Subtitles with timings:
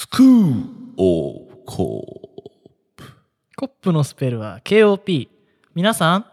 [0.00, 0.64] スクー
[0.96, 2.04] オーコ
[3.56, 5.28] コップのスペルは KOP
[5.74, 6.26] 皆さん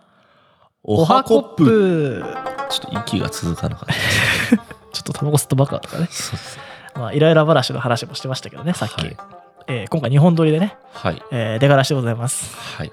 [0.83, 1.65] おはコップ。
[1.65, 2.23] プ。
[2.69, 4.57] ちょっと息が続かなかった。
[4.93, 6.07] ちょっとタバコ吸ったばっかとかね。
[6.11, 6.59] そうそ
[6.95, 6.99] う。
[6.99, 9.17] まあイライラ話の話もしてましたけどねさっき、はい
[9.65, 11.23] えー今回日本撮りでね、はい。
[11.31, 12.55] えー出がらしでございます。
[12.77, 12.91] はい。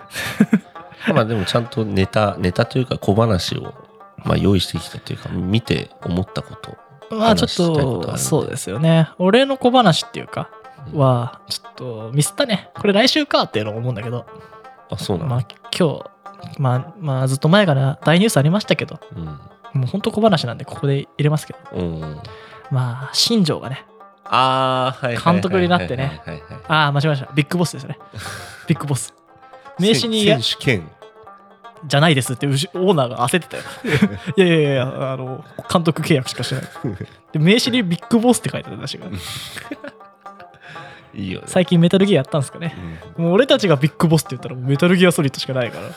[1.12, 3.74] まあでもちゃんとネタネタというか小話を
[4.24, 6.78] まあ用意してきたというか見て思ったこと。
[7.14, 8.06] まあちょっ話したいことあるんで。
[8.12, 9.10] とそうですよね。
[9.18, 10.48] 俺の小話っていうか
[10.94, 12.70] はちょっとミスったね。
[12.74, 14.26] これ来週かっていうのを思うんだけど。
[14.90, 16.10] あそうなの、まあ今日
[16.58, 19.00] まあまあずっと前から大ニュースありましたけど。
[19.72, 21.58] もうほんと小話なんでここで入れますけど。
[21.72, 22.20] うん、うん、
[22.70, 23.86] まあ新庄がね
[24.24, 26.20] ああはい監督になってね。
[26.68, 27.32] ああ間違えました。
[27.32, 27.98] ビッグボスですよね。
[28.68, 29.14] ビッグボス。
[29.78, 30.90] 名刺にや選手権
[31.86, 33.62] じゃないですってオーナーが焦ってたよ。
[34.36, 36.64] いやいやいやあの監督契約しかしてない。
[37.32, 39.10] で名刺にビッグボスって書いてたらしいから
[41.14, 42.74] いいよね、最近メタルギアやったんですかね。
[43.16, 43.24] うん。
[43.24, 45.88] もう俺たちがビッグボスって言ったらもうメタルギアソリッドしかないから。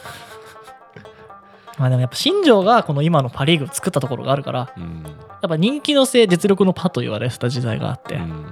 [1.78, 5.04] まあでもやっぱ新庄がこの今のパ・リーグを作ったところがあるからうん。
[5.04, 5.10] や
[5.48, 8.46] っぱ人気のせい実力のパと言われてた時代があって、うん。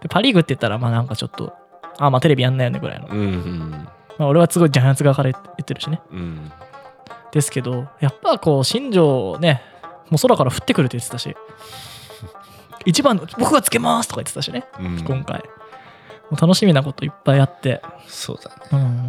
[0.00, 1.52] でパ・リーグって言ったらまあなんかちょっと
[1.98, 3.70] あまあテレビやんないよねぐらいの、うんうん
[4.18, 6.00] まあ、俺はすごいジャイアンツ側から言ってるしね。
[6.10, 6.52] うん。
[7.32, 9.62] ですけどやっぱこう新庄ね
[10.08, 11.36] もう空から降ってくるって言ってたし。
[12.86, 14.64] 一番僕がつけますとか言ってたしね。
[14.78, 15.04] うん。
[15.04, 15.44] 今回
[16.36, 17.82] 楽しみなこといっぱいあって。
[18.06, 18.56] そうだね。
[18.72, 19.08] うん。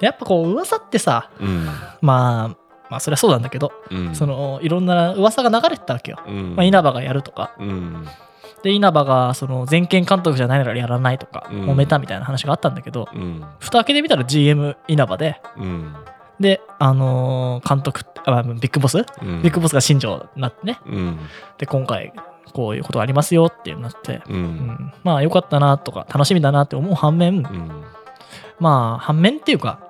[0.00, 1.66] でやっぱこう噂ってさうん。
[2.00, 2.56] まあ
[2.90, 4.14] まあそりゃそうなんだけど、うん。
[4.14, 6.56] そのいろんな噂が流れてたわけよ、うん。
[6.56, 7.54] まあ、稲葉がやるとか。
[7.58, 8.06] うん。
[8.62, 11.70] で稲葉がその全権監督じゃないならやらないとか、うん。
[11.70, 13.44] 揉めたみたいな話があったんだけどうん。
[13.58, 15.94] 蓋開けてみたら GM 稲葉でうん。
[16.40, 19.42] であのー監督あビッグボス、うん。
[19.42, 20.78] ビッグボスが新庄になってね。
[20.86, 21.18] うん。
[21.58, 22.12] で今回
[22.54, 24.38] こういうことがありますよっていうなって、ううん。
[24.38, 27.84] ん、まあよかったなとか楽しみだなって思う反面、うん。
[28.60, 29.80] まあ反面っていうか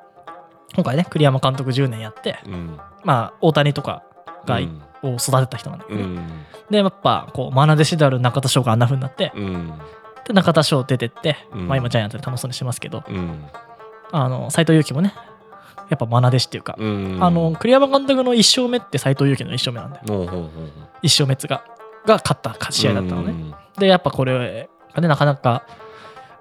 [0.75, 2.79] 今回ね栗山監督10年やってうん。
[3.05, 4.03] まあ大谷とか
[4.47, 4.83] が、うん。
[5.03, 6.01] を育てた人なんだけど
[6.71, 9.73] でやっぱこう愛弟子である中田翔があんな風になって、うん。
[10.27, 11.69] で中田翔出てって、うん。
[11.69, 13.45] まあ今ジャイアンツで楽しそうにしてますけどうん。
[14.13, 15.13] あの斎藤佑樹もね
[15.91, 17.19] やっぱ愛弟子っていうか、うん。
[17.21, 20.05] あの栗山監督の1勝目って斎藤佑樹の1勝目なんだよ。
[20.09, 20.51] ほうほうほう
[21.03, 21.65] 1勝目っつが
[22.07, 25.67] が勝った試合だったのね、ねでやっぱこれがねなかなか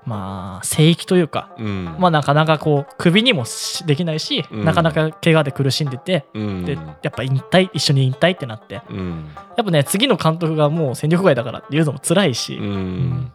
[0.06, 1.96] まあ聖域というかうん。
[1.98, 4.66] まあなかなかこう首にもしできないし、うん。
[4.66, 6.66] なかなか怪我で苦しんでて、うん。
[6.66, 8.76] でやっぱ引退一緒に引退ってなって。
[8.76, 9.30] やうん。
[9.60, 13.32] っぱね次の監督がもう戦力外だからっていうのも辛いし、ううん。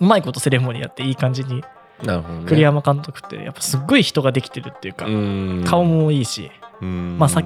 [0.00, 1.64] うまいことセレモニーやっていい感じにね。
[2.46, 5.64] 栗山監督ってやっぱすっごい人ができてるっていうか、うん。
[5.66, 6.50] 顔もいいし、
[6.80, 7.16] うん。
[7.18, 7.44] まあさっ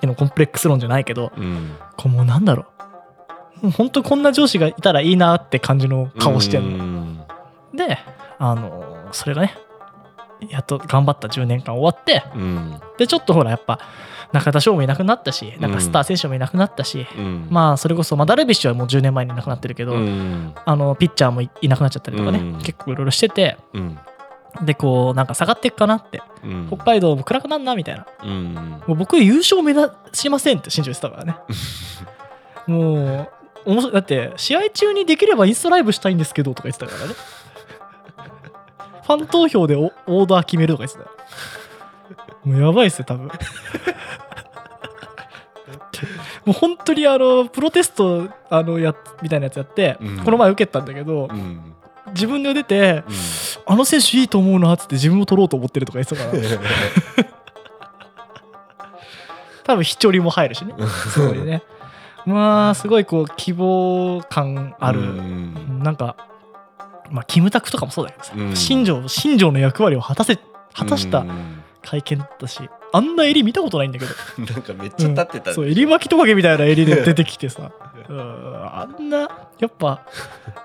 [0.00, 1.76] きのコンプレックス論じゃないけどうん。
[1.96, 2.75] こうもうなんだろう
[3.76, 6.84] 本当こんな上司がいたらいいなって感じの顔してんの。
[6.84, 7.26] の
[7.74, 7.98] で
[8.38, 9.56] あのそれがね
[10.50, 12.80] やっと頑張った10年間終わってうん。
[12.98, 13.80] でちょっとほらやっぱ
[14.32, 17.48] 中田翔もいなくなったしなんかスター選手もいなくなったし、うん。
[17.50, 20.54] まあそれこそ、まあ、ダルビッシュはもう10年前にいなくなってるけど、うん。
[20.64, 22.58] あのピッチャーもいいなくなっちゃったりとかね、うん。
[22.58, 23.98] 結構いろいろしててうん。
[24.62, 26.66] でこうなんか下がっていくかなってうん。
[26.68, 28.06] 北海道も暗くなんなみたいな。
[28.22, 28.54] うん。
[28.54, 31.36] もう僕優勝目指しませんって新庄言ってたからね。
[32.66, 33.32] もう
[33.66, 37.14] 面白いだって試合中にできればインスタライブしたいんですけどとか言ってたからね。
[39.04, 41.10] ファン投票でオオーダー決めるとか言ってたよ。
[42.44, 43.26] もうやばいっすよ多分。
[43.26, 43.32] も
[46.48, 50.18] う本当にあのプロテストあのやみたいなやつやって、うん。
[50.24, 51.74] この前受けたんだけど、うん。
[52.14, 53.02] 自分で出て、
[53.66, 57.30] あの選手いいと思うなっつって自分も取ろうと思ってるとか言ってたから。
[59.64, 60.74] 多分飛距離も入るしね。
[61.10, 61.62] すごいね
[62.26, 65.80] まあすごいこう希望感ある、うん。
[65.82, 66.16] なんか
[67.10, 68.56] まあキムタクとかもそうだけどさ、うん。
[68.56, 70.38] 新庄新庄の役割を果たせ
[70.74, 71.62] 果たしたうん。
[71.82, 74.12] 会見だったしあんな襟見たことないんだけど。
[74.44, 75.54] なんかめっちゃ立ってたうん。
[75.54, 77.70] そう襟巻きトカゲみたいな襟で出てきてさ。
[78.08, 78.20] うん。
[78.20, 79.18] あんな
[79.58, 80.02] やっぱ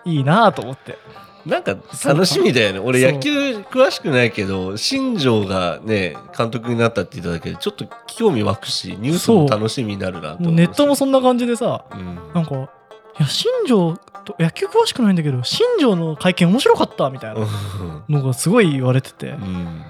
[0.03, 0.97] いいなと思って
[1.45, 2.79] なんか楽しみだよね。
[2.79, 12.15] 俺野球詳しくないけど新庄がね監督になったって言っただけでちょっと興味湧くしニュースも楽しみになるなとネットもそんな感じでさうん。
[12.33, 12.67] なんかい
[13.19, 17.47] や新庄と野球詳しくないんだけど新庄の会見面白かったみたいな
[18.07, 19.29] のがすごい言われてて。
[19.29, 19.83] うん。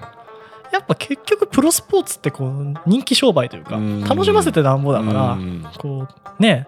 [0.72, 4.00] やっぱ結局プロスポーツってこう人気商売というかうん。
[4.04, 5.66] 楽しませてなんぼだからうん。
[5.78, 6.08] こ
[6.38, 6.66] うね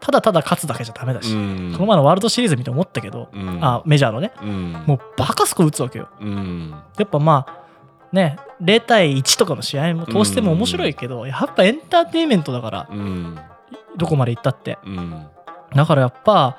[0.00, 1.72] ただただ勝つだけじゃダメだしうん。
[1.72, 3.58] この前のワールドシリーズ見て思ったけどうん。
[3.62, 4.72] あメジャーのねうん。
[4.86, 6.08] もうバカスコ打つわけよ。
[6.20, 6.74] うん。
[6.98, 7.64] やっぱまあ
[8.12, 13.38] ね0対1とかの試合も通しても面白いけどやっぱエンターテインメントだからうん。
[13.96, 14.78] どこまで行ったって。
[14.84, 15.26] うん。
[15.74, 16.56] だからやっぱ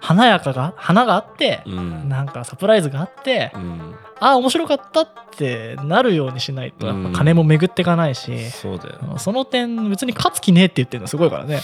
[0.00, 2.08] 華やかが花があってうん。
[2.08, 3.94] なんかサプライズがあってうん。
[4.20, 11.60] ああ面白かったってなるようにしないとやっうんぱ金も巡っていかないしそうだよその点別に勝つ気ねえって言ってるのすごいからね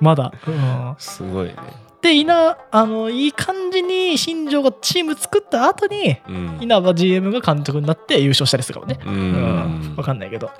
[0.00, 1.56] まだ、うん、すごいね。
[2.04, 6.58] で稲あのいい感じに新庄がチーム作った後にうん。
[6.60, 9.00] 稲葉 GM が監督になって優勝したりするかもね。
[9.04, 9.92] ううん。
[9.92, 10.50] ん分かんないけど、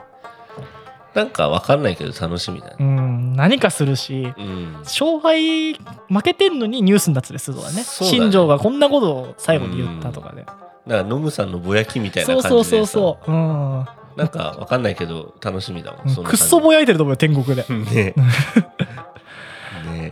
[1.14, 2.76] なんかわかんないけど楽しみだね。
[2.80, 4.72] うん、何かするしうん。
[4.84, 7.76] 勝敗負けてんのにニュースになってたりするとかね。
[7.76, 7.82] ね。
[7.84, 12.70] 新庄がこんなことを最後に言ったとかね、だからノムさんのぼやきみたいなそう感じでさ。
[12.70, 13.34] そうそうそう、う。
[13.34, 13.86] ん、
[14.16, 17.64] なんかわかんないけど楽しみだもんそんなくっそぼやいてると思うよ天国で。
[17.68, 18.14] ねね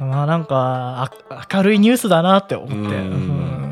[0.06, 2.84] まあなんかあ明るいニュースだなって思って、うん。
[2.84, 2.88] う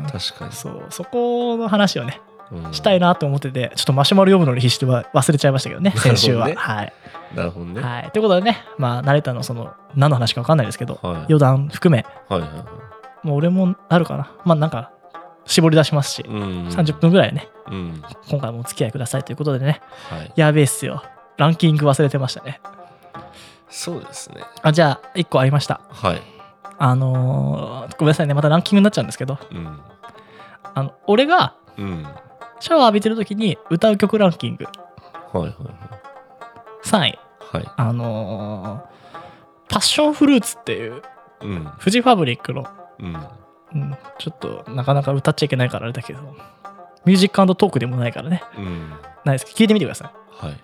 [0.03, 0.07] ん。
[0.11, 0.51] 確かに。
[0.51, 0.85] そう。
[0.89, 2.73] そこの話をねうん。
[2.73, 6.83] したいなと思っててちょっとマシュマロ読むのに必死では忘れちゃいましたけどね先週は、なるほは。
[6.83, 6.93] い、
[7.35, 7.81] なるほどね。
[7.81, 11.15] ははい、ということでねまあ成田のその何の話か分かんないですけどいはい。
[11.17, 12.05] 余談含め。
[12.27, 12.41] はい
[13.23, 14.31] もう俺もなるかな。
[14.45, 14.91] まあなんか
[15.45, 16.67] 絞り出しますし、うん。
[16.69, 18.03] 30分ぐらいねうん。
[18.27, 19.79] 今回もお付き合いくださいということでね。
[20.09, 20.33] はい。
[20.35, 21.03] やべえっすよ。
[21.37, 22.61] ランキング忘れてましたね
[23.71, 24.43] そうですね。
[24.61, 25.81] あじゃあ1個ありました。
[25.89, 26.21] はい。
[26.77, 28.33] あのーごめんなさいね。
[28.33, 29.39] またランキングになっちゃうんですけど。
[29.51, 29.79] うん。
[30.75, 32.05] あの俺がうん。
[32.59, 34.65] シャワー浴びてる時に歌う曲ランキング。
[34.65, 35.53] はいはい
[36.83, 37.19] 3位はい
[37.53, 37.65] はい。
[37.77, 38.91] あのー
[39.69, 41.01] パッションフルーツっていう
[41.41, 41.65] うん。
[41.79, 42.67] フジファブリックの、
[42.99, 43.15] うん。
[43.73, 46.19] うん、ちょっとなかなか歌っちゃいけないからあれだけど。
[47.05, 48.43] ミュージックトークでもないからね。
[48.57, 48.89] うん。
[49.23, 49.45] ないです。
[49.45, 50.45] けど聞いてみてください。
[50.45, 50.57] はい。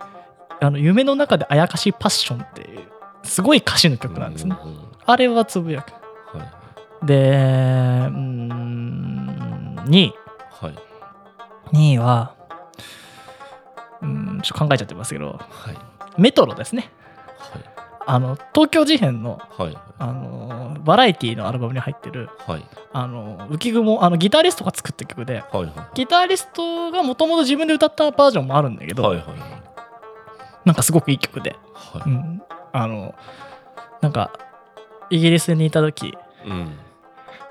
[0.59, 2.87] あの夢の中であやかしパッションっていう
[3.27, 5.93] すごい歌詞の曲なんですね、うんうんあれはつぶやく。
[6.37, 10.13] はいでうーん2位
[10.49, 10.75] はい。
[11.73, 12.35] 2位は
[14.01, 15.77] うんちょっと考えちゃってますけどはい。
[16.17, 16.91] メトロですね。
[17.37, 17.63] はい。
[18.05, 19.77] あの東京事変のはい。
[19.97, 22.65] あのバラエティのアルバムに入ってるはい。
[22.91, 25.71] あの浮雲あのギタリストが作った曲ではいはい。
[25.93, 29.25] ギタリストがもともと自分で歌ったバージョンもあるんだけど、はいはい
[30.65, 32.41] なんかすごくいい曲で、はうん、
[32.77, 33.15] あの
[34.01, 34.31] なんか
[35.09, 36.77] イギリスにいた時いうん。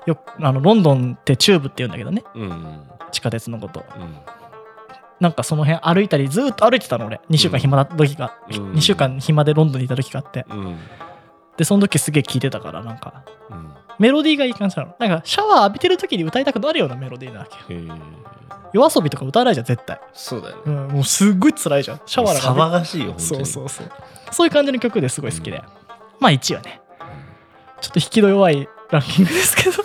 [0.05, 2.23] よあのロンドンってチューブって言うんだけどね。
[2.35, 2.81] うん
[3.11, 3.85] 地下鉄のこと。
[3.97, 4.15] うん。
[5.19, 7.19] なんかその辺歩いたりずーっと歩いてたの俺。
[7.29, 8.73] 2週間暇な時が、うん。
[8.73, 10.45] 2週間暇でロンドンにいた時があって。
[10.49, 10.77] うん。
[11.57, 13.73] でその時すげえ聴いてたからなんかうん。
[13.99, 14.95] メロディーがいい感じなの。
[14.99, 17.81] なんかシャワー浴びてる時に歌いたくなるようなメロディーなわけよ
[18.73, 20.61] 夜遊びとか歌わないじゃん絶対、そうだよね。
[20.65, 22.01] うん、もうすっごい辛いじゃん。
[22.05, 23.91] シャワー騒ががしいよ本当そうにそうそう。
[24.31, 25.63] そういう感じの曲ですごい好きで、
[26.19, 26.81] まあ1位はね。
[27.81, 29.83] ちょっと引きの弱いランキングですけど。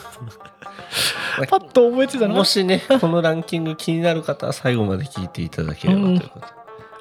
[1.39, 6.53] まあパッと思いついたのもがしねこのランキング気になる方は最後まで聞いていただければということで。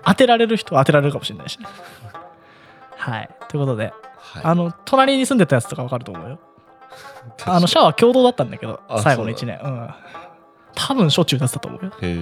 [0.06, 1.66] 当てられる人は当てられるかもしれないしね。
[2.96, 3.30] はい。
[3.50, 4.44] ということではい。
[4.44, 6.40] あの隣に住んでたやつとかわかると思うよ。
[7.46, 9.60] あのシャワー共同だったんだけどあ最後の1年。
[9.64, 9.90] うん
[10.76, 11.92] 多分しょっちゅう歌ってたと思うよ。
[12.02, 12.18] へえ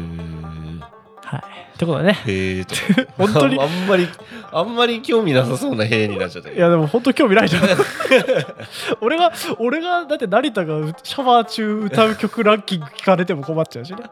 [1.23, 1.43] はい。
[1.77, 2.13] ということでね。
[2.25, 2.75] へえと。
[3.17, 3.59] 本当に。
[3.61, 4.07] あんまり
[4.51, 7.63] あんまり興味なさそうなへえになっちゃったけどいやでも本当興味ないじゃん。
[9.01, 14.03] 俺が俺がだって成田がシャワー中歌う曲ランキング聞かれても困っちゃうしね、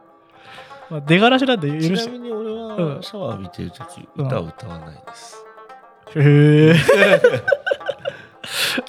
[0.89, 2.95] まあ、出がらしなんで許してちなみに俺うん。
[2.97, 4.27] はシャワー浴びてる時うん。
[4.27, 5.43] 歌を歌わないです。
[6.15, 6.75] へえ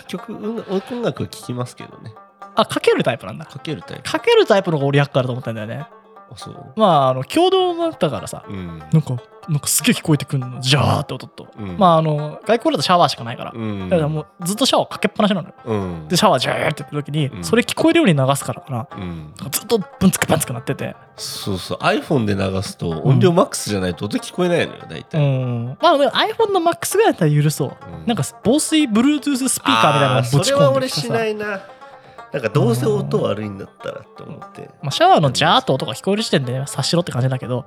[0.07, 2.15] 曲音音楽聴きますけどね
[2.61, 3.47] あかけるタイプなんだ。
[3.47, 4.11] かけるタイプ。
[4.11, 5.87] かけるタイプの方が俺厄介だと思ったんだよね。
[6.31, 6.73] あそう。
[6.77, 8.79] まああの共同だったからさうん。
[8.79, 9.17] なんか
[9.49, 10.61] なんかすげえ聞こえてくるの。
[10.61, 11.79] ジャーって音と、うん。
[11.79, 13.89] まああの外国だとシャワーしかないから、うん。
[13.89, 15.55] だからもうずっとシャワーかけっぱなしなのよ。
[15.65, 15.75] う
[16.05, 16.09] ん。
[16.09, 17.45] でシャワージャーってやってる時に、うん。
[17.45, 18.87] それ聞こえるように流すからかな
[19.51, 20.97] ずっとブンツクバンツクなってて。
[21.17, 21.79] そうそう。
[21.79, 25.79] iPhone で流すと音量マックスじゃないと音聞こえないのよ大う体ん。
[25.81, 28.07] まあでも iPhone の MAX ぐらいだったら許そう、うん。
[28.07, 31.61] なんか防水 Bluetooth スピーカーみたいなのあーぶちそれは俺込んできてさしないな
[32.33, 34.71] なんかどうせ音悪いんだったらって思って。
[34.83, 37.65] まあ、シャワーのジャーっと音が聞こえる時点でね察しろって感じだけど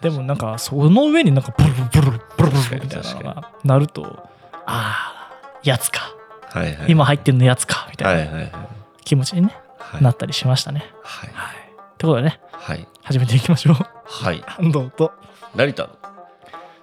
[0.00, 4.28] でもなんかその上になんかブルルブルルブルル確かにみたいなの確がなると
[4.66, 8.68] ああやつかはいはい今入ってんのやつかみたいなはいはいはい
[9.04, 11.56] 気持ちに、ねはいなったりしましたねはいはい
[11.98, 15.12] ということでねはい始めていきましょうはい安藤と
[15.54, 15.90] 成田の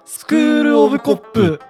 [0.04, 1.60] スクール・オブ・コップ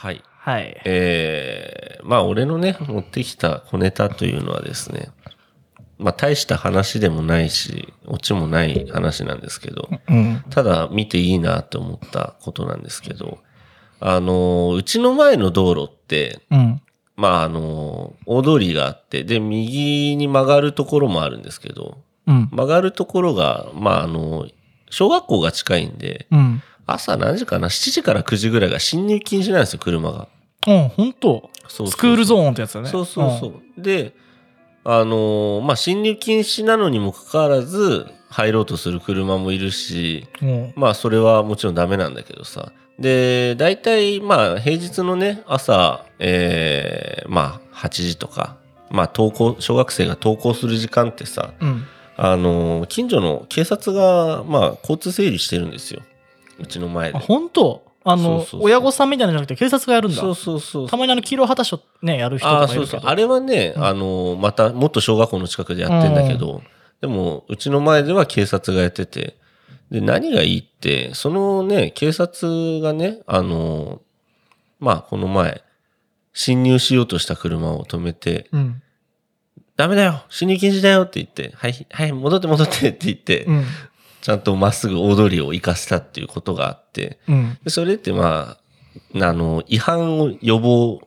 [0.00, 0.22] はい。
[0.38, 0.80] はい。
[0.84, 5.10] えー、まあ俺のね持ってきた小ネタというのはですね
[5.98, 10.44] まあ大した話でもないし、オチもない話なんですけど、うん。
[10.50, 13.38] ただ見ていいなって思ったことなんですけど、
[14.00, 16.80] あの、うちの前の道路って、うん。
[17.16, 22.48] まああの、大通りがあって、で、右に曲がるところもあるんですけど、うん。
[22.52, 24.46] 曲がるところが、まああの、
[24.90, 26.62] 小学校が近いんで、うん。
[26.86, 30.28] 朝何時かな ?7 時から9時ぐらいが侵入禁止なんですよ、車が。
[30.66, 32.88] うん、本当スクールゾーンってやつだね。
[32.88, 33.82] そうそうそう。
[33.82, 34.14] で、
[34.90, 40.26] あのーまあ、侵入禁止なのにもかかわらず、入ろうとする車もいるし。
[40.76, 42.72] まあ、それはもちろんダメなんだけどさ。
[42.98, 48.56] で、大体、まあ、平日のね、朝、えーまあ、8時とか、
[48.90, 51.84] まあ、登校、小学生が登校する時間ってさ、うん。
[52.16, 56.00] あのー近所の警察が、まあ、交通整理してるんですよ。
[56.58, 57.20] うちの前であ、。
[57.20, 57.82] 本当？
[58.10, 60.20] あの親御さんみたいなのじゃなくて警察がやるんだ。
[60.20, 60.88] そうそうそう。
[60.88, 62.90] たまにあの黄色旗書ね、やる人とああ、かいるけど。
[62.90, 63.10] そうそう。
[63.10, 66.62] あれはね、うんあの、また、もっと小学校の近くでやってんだけど、
[67.00, 69.36] でも、うちの前では警察がやってて、
[69.90, 74.00] で、何がいいって、そのね、警察がね、あの、
[74.80, 75.62] まあ、この前、
[76.32, 78.82] 侵入しようとした車を止めて、うん。
[79.76, 83.64] ダメだよ侵入禁止だよって言って、はい、はい、戻って戻ってって言って、うん。
[84.20, 87.58] ちゃんとまっすぐ大通りを行かせたっていうことがあって、うん。
[87.62, 88.56] でそれってま
[89.14, 91.00] あ、あの、違反を予防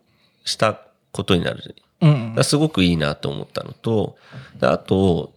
[0.45, 0.79] した
[1.11, 4.17] ことになるうんすごくいいなと思ったのと、
[4.59, 5.33] であと、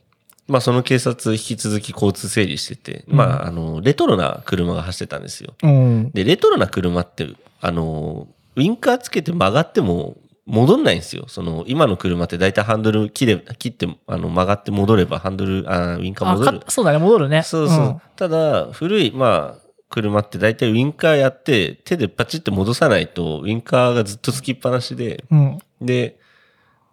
[0.48, 5.54] まあその警察引き続き交通整理してて、うんまああの、レトロな車が走ってたんですよ。
[5.62, 6.10] うん。
[6.12, 7.28] で、レトロな車って、
[7.60, 10.16] あの、ウインカーつけて曲がっても
[10.46, 11.24] 戻んないんですよ。
[11.28, 16.70] その、今の車って大体ハンドル切れ、切って、あの、曲がって戻ればハンドル、あウインカーあ戻るか。
[16.70, 17.42] そうだね、戻るね。
[17.42, 18.00] そうそう。
[18.16, 25.58] ただ、古い、まあ、車って大体ウインカーやって、手でパチって戻さないと、ウインカーがずっとつきっぱなしで、うん。
[25.80, 25.86] うん。
[25.86, 26.18] で、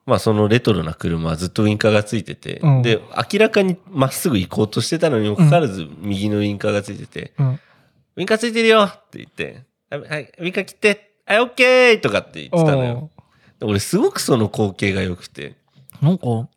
[0.06, 7.60] まあそのレトロな車はずっとウインカーがついてて、うんで、明らかにまっすぐ行こうとしてたのにもかかわらず右のウインカーがついてて、うん。
[8.18, 13.10] ウインカーついてるよって言って、はい、はいウインカー切って、はい、オッケーとかって言ってたのよ。
[13.62, 15.56] で俺すごくその光景が良くて、
[16.02, 16.50] なんか、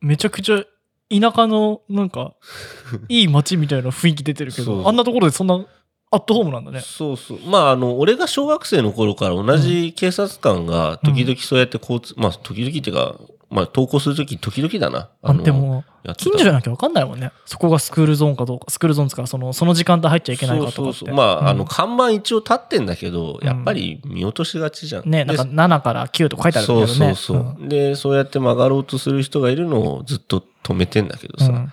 [0.00, 0.64] めちゃくちゃ
[1.08, 2.34] 田舎の、なんか、
[3.08, 5.64] いい街みたいな雰囲気出てるけど、あんなところでそんな
[6.10, 6.80] アットホームなんだね。
[6.80, 7.38] そうそう。
[7.46, 13.14] まああの、俺が小学生の頃から同じ警察官が時々そうやって交通、まあ時々っていうか、
[13.54, 15.10] まあ登校するとき時々だな。
[15.22, 15.84] あでも、
[16.16, 17.30] 近所じゃなきゃ分かんないもんね。
[17.46, 20.98] そこがスクールゾーンかどうか、スクールゾーンですから、その、その時間帯入っちゃいけないかとかって。
[20.98, 21.16] そうそうそう。
[21.16, 25.08] まあ、あの、うん看板一応立ってんだけど、うんやっぱり見落としがちじゃん。
[25.08, 27.14] ね、なんかで7から9とか書いてあるけどそうね。
[27.14, 31.72] そうそう、で、そうやって曲がろうとする人がいるのをずっと止めてんだけどさ、うん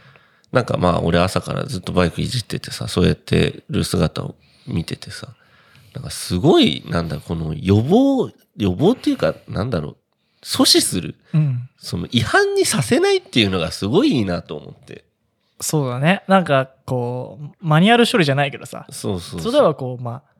[0.51, 4.35] なんかまあ、俺朝からずっとバイクいじっててさ、そうやってる姿を
[4.67, 5.33] 見ててさ、
[5.93, 9.97] なんかすごい、なんだ、この予防、予防っていうか、なんだろう、
[10.41, 11.15] 阻止する。
[11.33, 11.69] うん。
[11.77, 15.05] その違反にさせないっていうのがすごいいいなと思って。
[15.59, 16.23] そうだね。
[16.27, 20.31] なんか、こう、マニュアル処理じゃないけどさ、そうそうそれではこう、まあ、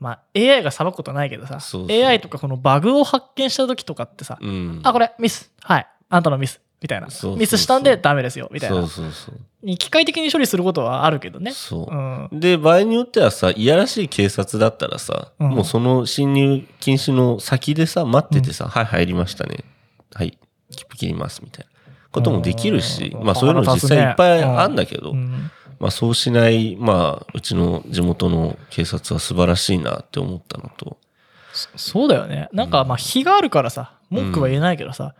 [0.00, 4.80] まあ、AI が裁くことはないけどさ、そうそう AI とかこのバグを発見した時とかってさ、うん。
[4.84, 5.50] あ、これミス。
[5.60, 5.86] はい。
[6.08, 6.60] あんたのミス。
[6.80, 7.08] みたいな。
[7.36, 8.48] ミスしたんでダメですよ。
[8.52, 8.88] みたいなそう。
[8.88, 9.76] そうそう。
[9.76, 11.52] 機械的に処理することはあるけどね。
[11.52, 11.94] そう。
[11.94, 12.40] うん。
[12.40, 19.64] で、場合によってはさ、いやらしい警察だったらさ、うんもうその侵入禁止の先でさ、待っててさ、はい、入りましたね。
[20.14, 20.38] はい、
[20.70, 30.98] 切符切ります、みたいなこともできるし、うんまあそういうの実際いっぱいあんだけど、うんまあそうしない、まあ、うちの地元の警察は素晴らしいなって思ったのと、
[31.52, 32.48] そそうだよね。
[32.52, 35.14] なんか、まあ、日があるからさ、文句は言えないけどさ、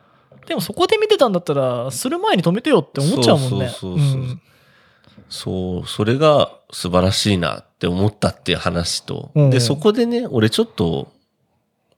[0.48, 3.68] でもそこで見てたんだったら、する前に止めてよって思っちゃうもんね。
[3.68, 4.20] そうそうそうそう。
[4.22, 4.40] ん。
[5.28, 9.50] そう、それが素晴らしいなって思ったっていう話と、うん。
[9.50, 11.12] で、そこでね、俺ちょっと、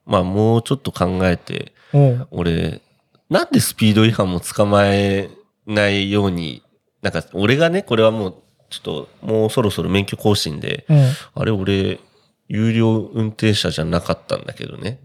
[0.05, 2.27] まあもうちょっと考えて、うん。
[2.33, 2.81] 俺、
[3.29, 5.31] なんでスピード違反も捕まえ
[5.65, 6.65] ないように、
[7.03, 8.35] なんか俺がね、これはもう、
[8.69, 11.13] ちょっともうそろそろ免許更新で、うん。
[11.35, 12.01] あれ俺、
[12.49, 14.99] 有料運転者じゃなかったんだけどね。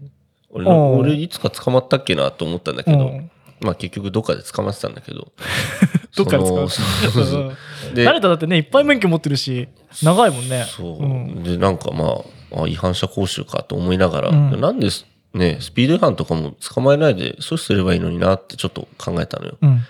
[0.50, 5.32] 俺俺いつか捕まったっけなと思ったんだけど、うんまあ結局どっかで捕まってたんだけど。
[6.16, 7.38] どっかで使うそのそうそうそ
[7.90, 7.94] う。
[7.94, 9.68] で誰だだってねいっぱい免許持ってるし
[10.02, 10.64] 長いもんね。
[10.64, 11.42] そう、ん。
[11.42, 12.22] で、なんかま
[12.52, 14.60] あ、あ違反者講習かと思いながら、うん。
[14.60, 19.58] なんですね、スピード違反とかも捕まえないで阻止すればいいのになってちょっと考えたのよ。
[19.60, 19.82] うん。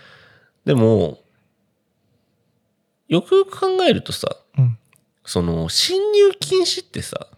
[0.64, 1.20] でも、
[3.08, 4.78] よくよく考えるとさ、うん。
[5.24, 7.28] その、侵入禁止ってさ、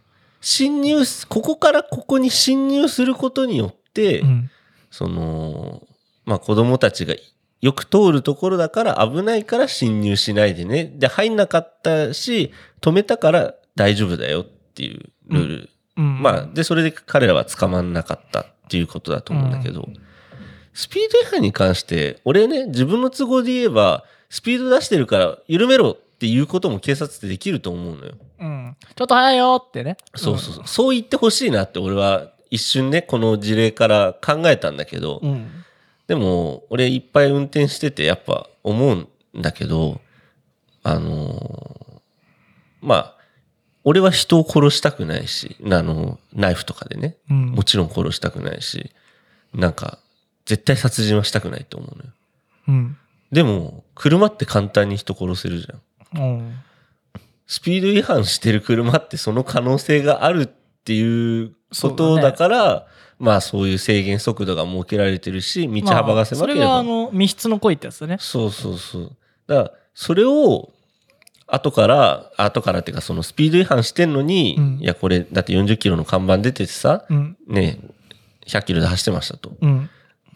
[0.40, 4.50] 侵入す、ここからここに侵入することによって、うん。
[4.90, 5.82] その、
[6.28, 7.14] まあ子供たちが
[7.62, 10.92] よく通るところだから危ないから侵入しないでね。
[10.94, 15.70] で、入んなかったし、止めたから大丈夫だよっていうルール。
[15.96, 19.88] うんまあ、で、それで彼らは捕まんなかったっていうことだと思うんだけど、
[20.74, 28.12] スピード違反に関して、俺ね、自分の都合で言えば、スピード出してるから緩めろっていうことも警察ってできると思うのよ。
[28.38, 28.76] うん。
[28.94, 29.96] ちょっと早いよってね。
[30.14, 30.66] そうそうそう。
[30.66, 35.57] そう言ってほしいなって俺は一瞬ね、この事例から考えたんだけど、うん。
[36.08, 36.18] うん。
[36.18, 39.08] でも、俺いっぱい運転しててやっぱ思うん
[39.40, 40.00] だけど、
[40.82, 41.88] あのー
[42.80, 43.14] まあ、
[43.84, 48.90] 俺は人を殺したくないし、あの、ナイフとかでね、うんもちろん殺したくないし、
[49.54, 49.98] なんか、
[50.46, 52.10] 絶対殺人はしたくないと思うのよ。
[52.68, 52.96] うん。
[53.32, 56.22] でも、車って簡単に人殺せるじゃん。
[56.22, 56.58] うん。
[57.46, 60.46] スピード違反してる車ってその可能性があるっ
[60.84, 62.86] ていうことだから、
[63.18, 66.66] まあそういう制限速度が設けられてるし、道幅が狭ければ。
[66.66, 68.16] まあそれがあの密室の恋ってやつだね。
[68.20, 69.16] そうそうそう。
[69.46, 70.70] だから、それを、
[71.48, 77.36] 後から、後からっていうか、そのスピード違反してんのに、うんいや、これ、だって40キロの看板出ててさ、うん。
[77.48, 77.78] ね、
[78.46, 79.56] 100キロで走ってましたと。
[79.60, 79.90] うん。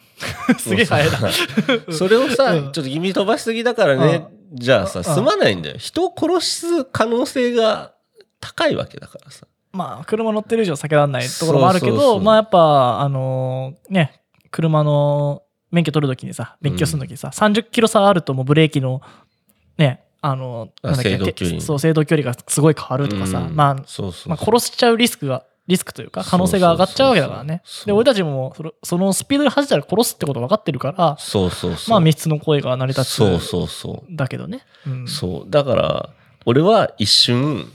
[0.58, 1.18] すげえ早いな。
[1.92, 5.76] それをさ、うんちょっと君飛ばしすぎだからね、じゃあさ、うん済まないんだよ。
[5.78, 7.92] 人を殺す可能性が
[8.40, 9.46] 高いわけだからさ。
[9.72, 19.00] まあ、車乗ってる以上避けられないところもあるけど、そうそうそうまあやっぱ、あのーね、車の免許取るときにさ、勉強するときにさ、30キロ差あるともうブレーキの、
[19.78, 31.90] ね、あのあなんだっけ制動距離そう、制動距離がすごい変わるとかさ、うんまあ、そうそうまあ、殺しちゃうリスクが、リスクというか、可能性が上がっちゃうわけだからねで、俺たちもその、そのスピードで走ったら殺すってこと分かってるから、そうそうそう。
[31.90, 33.08] まあ密室の声が成り立つ。
[33.08, 34.16] そうそうそう。
[34.16, 34.60] だけどね。
[34.86, 35.08] うん。
[35.08, 35.50] そう。
[35.50, 36.10] だから、
[36.44, 37.72] 俺は一瞬、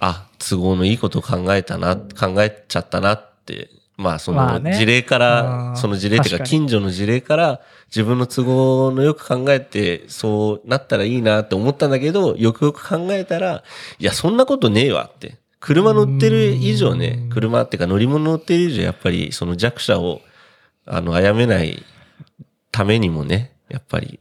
[0.00, 4.72] あ、都合のいいことを考えたな、考えちゃったなって、まあそのまあね。
[4.72, 5.76] 事例かうら、ん。
[5.76, 13.62] その事例っていうか近所の事例から自分の都合のよく考えて、そうなったらいいなって思ったんだけど、よくよく考えたら、
[13.98, 15.36] いや、そんなことねえわって。
[15.60, 20.22] 車乗ってる以上ね、車っていうか乗り物乗ってる以上、やっぱりその弱者を、
[20.86, 21.84] あの、殺めない
[22.72, 24.18] ためにもね、やっぱり、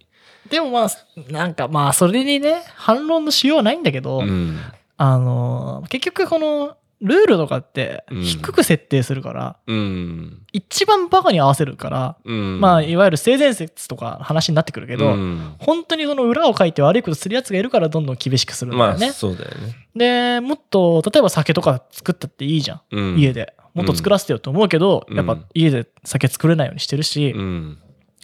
[0.50, 0.89] でもまあ、
[1.31, 4.59] なんかまあ、それにね、反論のしようはないんだけど、うん。
[5.01, 10.42] あのー結局この、ルールとかってうん低く設定するから、うん。
[10.51, 12.59] 一番バカに合わせるから、うん。
[12.59, 19.12] まあ、いわゆる性善説とか話になってくるけど、うん本当にその裏を書いて悪いことするやつがいるからどんどん厳しくするんだまあ、よね。
[19.14, 19.75] そうだよね。
[19.96, 22.81] で、もっと、例えば酒とか作ったっていいじゃん。
[22.92, 23.53] うん家で。
[23.74, 27.77] もっと作らせてよと思うけど、うんやっぱ家で酒作れないようにしてるし、うん。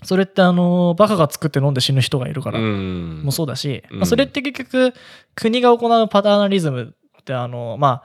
[0.03, 3.21] それってあの、バカが作って飲んで死ぬ人がいるから、うん。
[3.23, 3.99] もそうだし、うん。
[3.99, 4.93] まあ、それって結局、
[5.35, 8.03] 国が行うパターナリズムって、あの、ま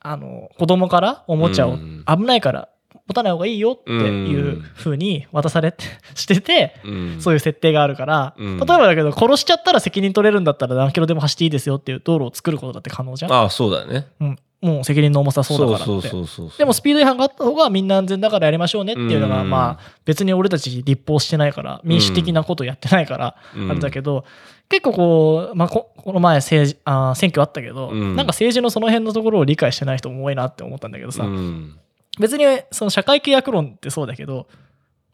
[0.00, 2.04] あ、あの、子供からおもちゃをうん。
[2.06, 2.68] 危ないから
[3.08, 5.82] 持たない方がいいよっていう風に渡されて、
[6.14, 7.16] してて、うん。
[7.20, 8.58] そういう設定があるから、うん。
[8.58, 13.32] 例えばだけど、殺しちゃったら責任取れるんだったら何キロでも走っていいですよっていう道路を作ることだって可能じゃん。
[13.32, 14.08] ああ、そうだね。
[14.20, 16.10] うん、もう責任の重さそうだからって。
[16.58, 19.50] でもスピード違反があった方がみんな安全だからやりましょうねっていうのが、うん。
[19.50, 23.70] まあ別に俺たち立法してないから、民主的なことやってないから、うん。
[23.70, 24.24] あれだけど、
[24.68, 28.16] 結構こう、まあここの前政治あー選挙あったけど、うん。
[28.16, 31.78] なんか政治のその辺のところを理解してない人も多いなって思ったんだけどさ、うん。
[32.18, 34.48] 別にその社会契約論ってそうだけど、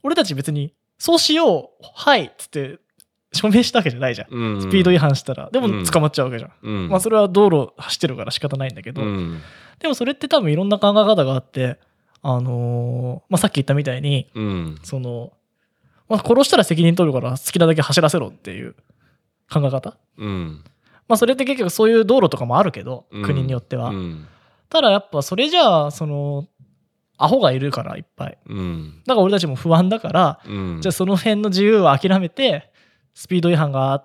[0.03, 2.79] 俺たち別にそうしよう、はいっつって
[3.33, 4.29] 署名したわけじゃないじゃん。
[4.31, 4.63] うん。
[4.63, 5.51] スピード違反したら。
[5.51, 6.53] でもうん捕まっちゃうわけじゃん。
[6.63, 6.89] うん。
[6.89, 9.41] まあそれは道路走ってるから仕方ないんだけど、うん。
[9.81, 11.79] でもそれって多分いろんな考え方があって、
[12.23, 14.79] あのーまあ、さっき言ったみたいに、うん。
[14.83, 15.33] その、
[16.09, 18.75] まあ、殺したら責任取るから好きなだけ走らせろっていう
[19.53, 19.99] 考え方。
[20.17, 20.65] うん。
[21.09, 23.91] まあ、それって結局そういう道路とかもあるけど、うん国によっては。
[23.91, 24.27] うん。
[24.71, 26.47] ただやっぱそれじゃあ、その、
[27.17, 28.39] アホがいるからいっぱい。
[28.47, 29.03] うん。
[29.07, 30.79] だから俺たちも不安だから、うん。
[30.81, 32.71] じゃあその辺の自由は諦めて、
[33.15, 34.03] スピード違反が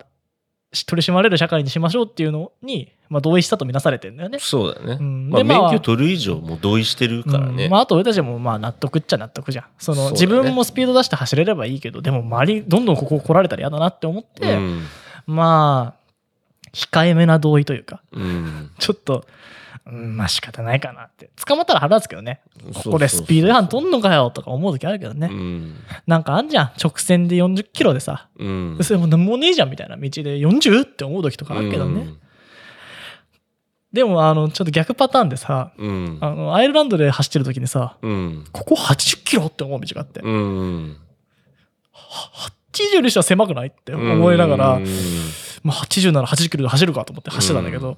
[0.86, 4.38] 取り締まれる社会にしましょうっていうのに、まあ、同意したとみなされてるんだよね。
[4.39, 4.98] そうだね。
[5.00, 7.65] うんまあ、でまあ免許取る以上もう同意してるからね。
[7.65, 9.65] うんまあ、あと俺たちもまあ納得っちゃ納得じゃん。
[9.80, 14.84] そのね自分もスピード出して走れればいいけど、でも周りどんどんここ来られたら嫌だなって思って、うん。
[15.26, 16.00] まあ、
[16.72, 18.72] 控えめな同意というか、うん。
[18.78, 19.26] ちょっと、
[19.91, 21.32] うん、まあ仕方ないかなって。
[21.45, 22.41] 捕まったら腹立つけどね。
[22.73, 25.30] ここでスピード違反とんのかよとか思う時あるけどね。
[25.32, 25.75] うん。
[26.08, 26.71] なんかあんじゃん。
[26.82, 28.30] 直線で40キロでさ。
[28.38, 28.78] うん。
[28.82, 30.84] それもなんもねえじゃんみたいな道で 40?
[30.84, 32.13] って思う時とかあるけどね。
[33.91, 36.17] でも、あの、ちょっと逆パターンでさ、うん。
[36.21, 38.45] あの、アイルランドで走ってる時にさ、うん。
[38.52, 40.19] ここ80キロって思う道があって。
[40.19, 40.97] うん。
[42.71, 44.86] 80にしては狭くないって思いながら、うん
[45.63, 47.97] まあ、80なら80キロで走るかと思って走ってたんだけど、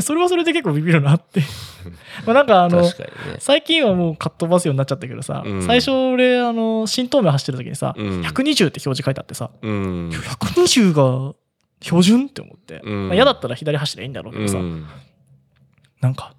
[0.00, 1.42] それはそれで結構ビビるなって。
[2.26, 2.90] まあなんかあの、ね。
[3.38, 10.10] 最近はもうかっ飛ばすようになっちゃったけどさ、うん最初俺、あの、新東名走ってる時にさ、うん120って表示書いてあってさ、うん。
[10.10, 11.34] 120が
[11.80, 14.86] 標準って思って、うんまあ嫌だったら左走りゃいいんだろうけどさ、うん
[16.00, 16.34] なんか、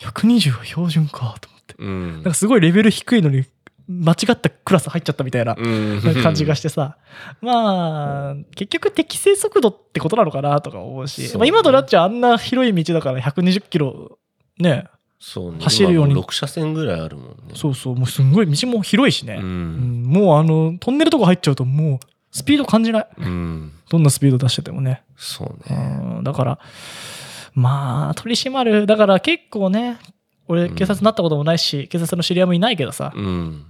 [0.00, 1.74] 120が標準かと思って。
[1.78, 3.44] うんなんかすごいレベル低いのに、
[3.90, 6.96] 間違ったクラス入っちゃったみたいなうん感じがしてさ、
[7.40, 14.18] まあ、結局適正速度ってことなのかなとか思うし、まあ、今となっちゃあんな広い道だから120キロ
[14.58, 14.84] ね、
[15.18, 15.58] そうね。
[15.60, 17.34] 走るように今も6車線ぐらいあるもんね。
[17.54, 20.02] そうそう、もうすんごい道も広いしね、ううんん。
[20.04, 23.08] もうあの、トンネルとか入っちゃうともうスピード感じない。
[23.18, 23.72] うん。
[23.88, 25.02] どんなスピード出しててもね。
[25.16, 25.76] そうね。
[26.16, 26.58] うん、だから、
[27.54, 28.86] まあ、取り締まる。
[28.86, 29.98] だから結構ね、
[30.48, 33.64] 俺警察になったこともないし、警察の知り合いもいないけどさ、うん。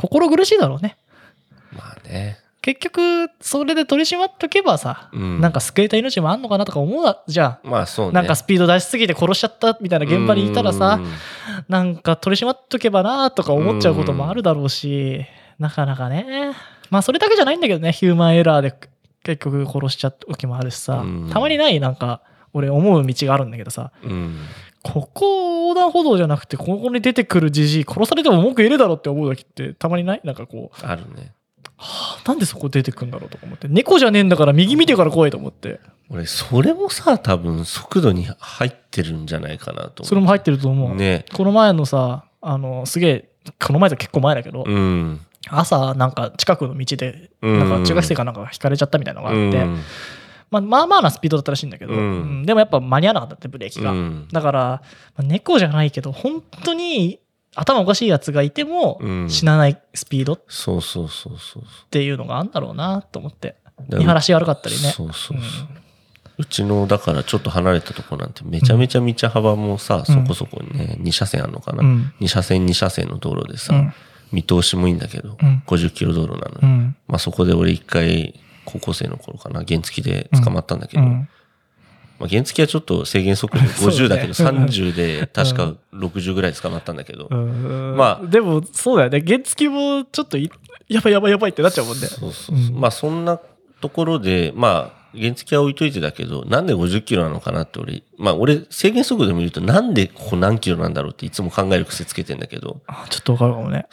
[0.00, 0.96] 心苦しいだろうね。
[1.72, 2.38] まあね。
[2.62, 5.40] 結局、それで取り締まっとけばさ、うん。
[5.40, 7.68] なんか救えた命もあんのかなとか思うわじゃん。
[7.68, 8.12] まあそうね。
[8.12, 11.06] なんかスピード出しすぎて殺しちゃったみたいな現場にいたらさう、ん
[11.68, 15.24] なんか取り締まっとけばなとか思っちゃうこともあるだろうし、
[15.58, 16.52] なかなかね。
[16.90, 18.74] まあそれだけじゃないんだけどね、ヒューマンエラーで
[19.22, 21.80] 結局殺しちゃった時もあるしさうん、たまにない？
[21.80, 22.20] なんか、
[22.52, 24.36] 俺思う道があるんだけどさ、うん。
[24.82, 30.20] ここ横断歩道じゃなくて、ここに出てくるじじい殺されても文句言えるだろって思う時ってたまにない？
[30.24, 31.32] なんかこう、あるね。
[31.76, 33.68] はあなんでそこ出てくんだろうとか思って。
[33.68, 35.80] 猫じゃねえんだから右見てから来いと思って。
[36.10, 40.04] 俺、それもさ、多分速度に入ってるんじゃないかなと思う。
[40.06, 40.94] それも入ってると思う。
[40.94, 41.24] ね。
[41.32, 43.30] この前のさ、あの、すげえ、
[43.64, 45.20] この前と結構前だけど、うん。
[45.48, 49.80] 朝なんか近くの道で、うんなんか中学生かなんかが引かれちゃったみたいなのがあって、うん
[50.50, 53.92] まあ、まあまあなスピードだったらしいんだけど、うんうんでもやっぱ間に合わなかったってブレーキが。
[53.92, 54.80] うんだから、ま
[55.18, 57.20] あ猫じゃないけど、本当に
[57.54, 61.62] 頭おかしいやつがいてもうん死なないスピードっそうそうそうそう。
[61.90, 63.56] ていうのがあるんだろうなと思って。
[63.88, 64.90] だ見晴らし悪かったりね。
[64.90, 65.80] そうそうそう。
[66.38, 73.92] うちの、だからちょっと離れたとこなんてめちゃめちゃ道幅もさ、そこそこね、2車線あるのかな、うん2車線2車線の道路でさ、うん
[74.32, 76.58] 見通しもいいんだけど、うん50キロ道路なのよ。
[76.62, 76.96] うん。
[77.08, 78.40] まあそこで俺一回、
[78.72, 81.28] 高校生の頃かな、原付で捕まったんだけど、うん。
[82.20, 89.22] まあ、原付はちょっと制限速度 そう50だけど、 ね30で確か60ぐらい捕まったんだけど、うんまあでもそうだよね。
[89.26, 90.50] 原付もちょっとい
[90.88, 92.06] やばいやばいやばいってなっちゃうもんね。
[92.06, 93.40] そうそうそううんまあそんな
[93.80, 103.86] ところで、まあ原付は置いといてだけど、なんで50キロなのかなって俺、まあ俺制限速度で見るとなんでここ何キロなんだろうっていつも考える癖つけてんだけど、あちょっとわかるかもね。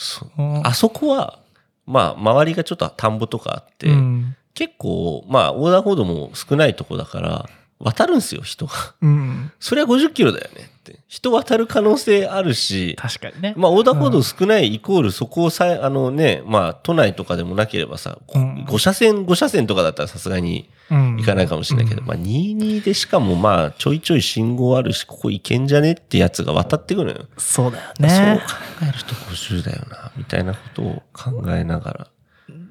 [0.63, 1.39] あそこは、
[1.85, 4.35] まあ周りがちょっと田んぼとかあって、うん。
[4.57, 8.73] 結構、まあ横断歩道も少ないとこだから、渡るんですよ、人が。
[9.01, 9.51] うん。
[9.59, 10.99] それは50キロだよねって。
[11.07, 13.53] 人渡る可能性あるし、確かにね。
[13.55, 27.27] まあ、横断歩道少ないイコールそこをさえ、あのね、まあ、都内とかでもなければさ、うん5車線、5車線とかだったらさすがにうん行かないかもしれないけど、まあ、22でしかもまあ、ちょいちょい信号あるし、ここ行けんじゃねってやつが渡ってくるのよ。
[27.37, 28.41] そうだよそうね。
[28.47, 32.07] 考えると50だよな、みたいなことを考えながら、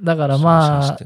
[0.03, 0.99] だから走まあ。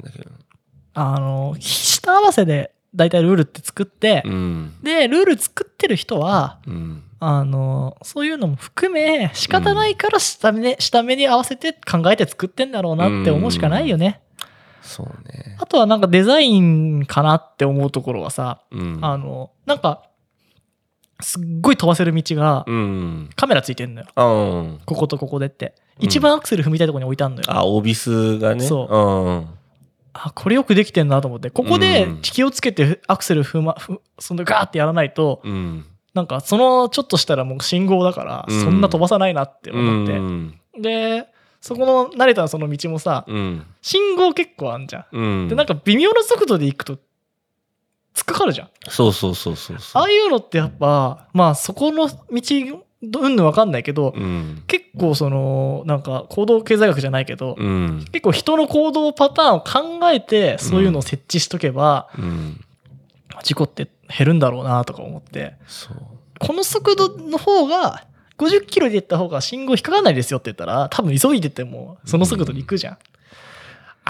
[0.95, 4.75] あの、下合わせで大体ルールって作って、うん。
[4.83, 7.03] で、ルール作ってる人は、うん。
[7.21, 14.23] あの、そういうのも含め、仕方ないから下目,、下目に合わせて考えて作ってんだろうなって思うしかないよね。
[14.83, 15.57] そうね。
[15.61, 18.99] あとはなんかデザインかなって思うところはさ、うん。
[19.03, 20.05] あの、なんか、
[21.23, 23.31] すっごい飛ばせる道がうん。
[23.37, 24.07] カメラついてんのよ。
[24.15, 24.81] あうん。
[24.87, 25.67] こことここでって。
[25.67, 25.73] うん
[26.03, 27.47] 一番アクセル踏みたいところに置いてあるのよ。
[27.49, 28.65] あ、オービスがね。
[28.65, 29.60] そうん。
[30.13, 31.51] あ、これよくできてんなと思って。
[31.51, 35.87] ここでうん気をつけてアクセル踏ま、ふそのガーってやらないと、うん。
[36.15, 40.17] なんかそのちょっとしたらもう信号だから、うんそんな飛ばさないなって思って。
[40.17, 40.61] うん。
[40.81, 41.29] で、
[41.61, 43.67] そこの慣れたその道もさ、うん。
[43.83, 45.07] 信号結構あんじゃん。
[45.13, 45.49] うん。
[45.49, 46.95] で、なんか微妙な速度で行くと、
[48.15, 48.71] 突っかかるじゃん。
[48.89, 50.03] そうそうそうそうそう。
[50.03, 54.63] ああいうのってやっぱ、まあそこの道、うんぬんわかんないけど、うん。
[54.67, 58.05] 結構その、なんか行動経済学じゃないけど、うん。
[58.13, 62.61] 結構人の行動パターンを考えて、そういうのを設置しとけば、うん。
[63.43, 65.55] 事故って減るんだろうなとか思って。
[66.39, 68.05] この速度の方が、
[68.39, 72.99] 50キロで行った方が信号引っかかんないですよって言ったら、多分急いでても、その速度で行くじゃん。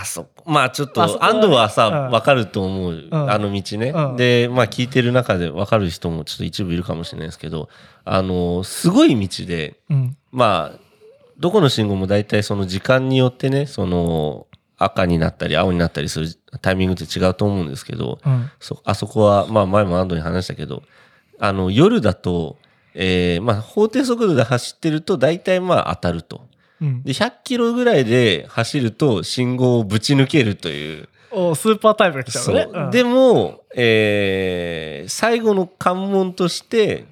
[0.01, 2.93] あそこ、まあちょっと、安藤はさ、うんわかると思う。
[2.93, 4.17] んあの道ねうん。
[4.17, 7.69] で、まあ聞いてる中でわかる人もちょっと一部いるかもしれないですけど、
[8.05, 10.17] あの、すごい道で、うん。
[10.33, 10.79] まあ、
[11.39, 16.29] どこの信号も大体その時間によってね、その、赤になったり青になったりする
[16.63, 18.51] タイミングって違うと思うんですけど、うん。
[18.61, 20.83] そ、あそこは、まあ前も安藤に話したけど、
[21.39, 22.57] あの、夜だと、
[22.95, 26.50] えーまあ法定速度で走ってると大体まあ当たると。
[26.81, 27.03] うん。
[27.03, 31.09] で、100キロぐらいで走ると信号をぶち抜けるという。
[31.33, 32.55] おスーパータイプが来ちゃうそう。
[32.55, 32.71] のね。
[32.75, 37.05] うんでも、えー最後の関門として、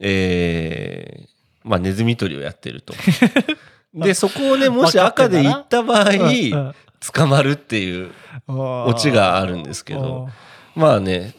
[0.00, 2.94] えーまあネズミ捕りをやってると。
[3.94, 6.74] で、そこをね、もし赤で行った場合、うん
[7.14, 8.10] 捕まるっていう
[8.48, 10.28] うんオチがあるんですけど、
[10.74, 11.34] まあね、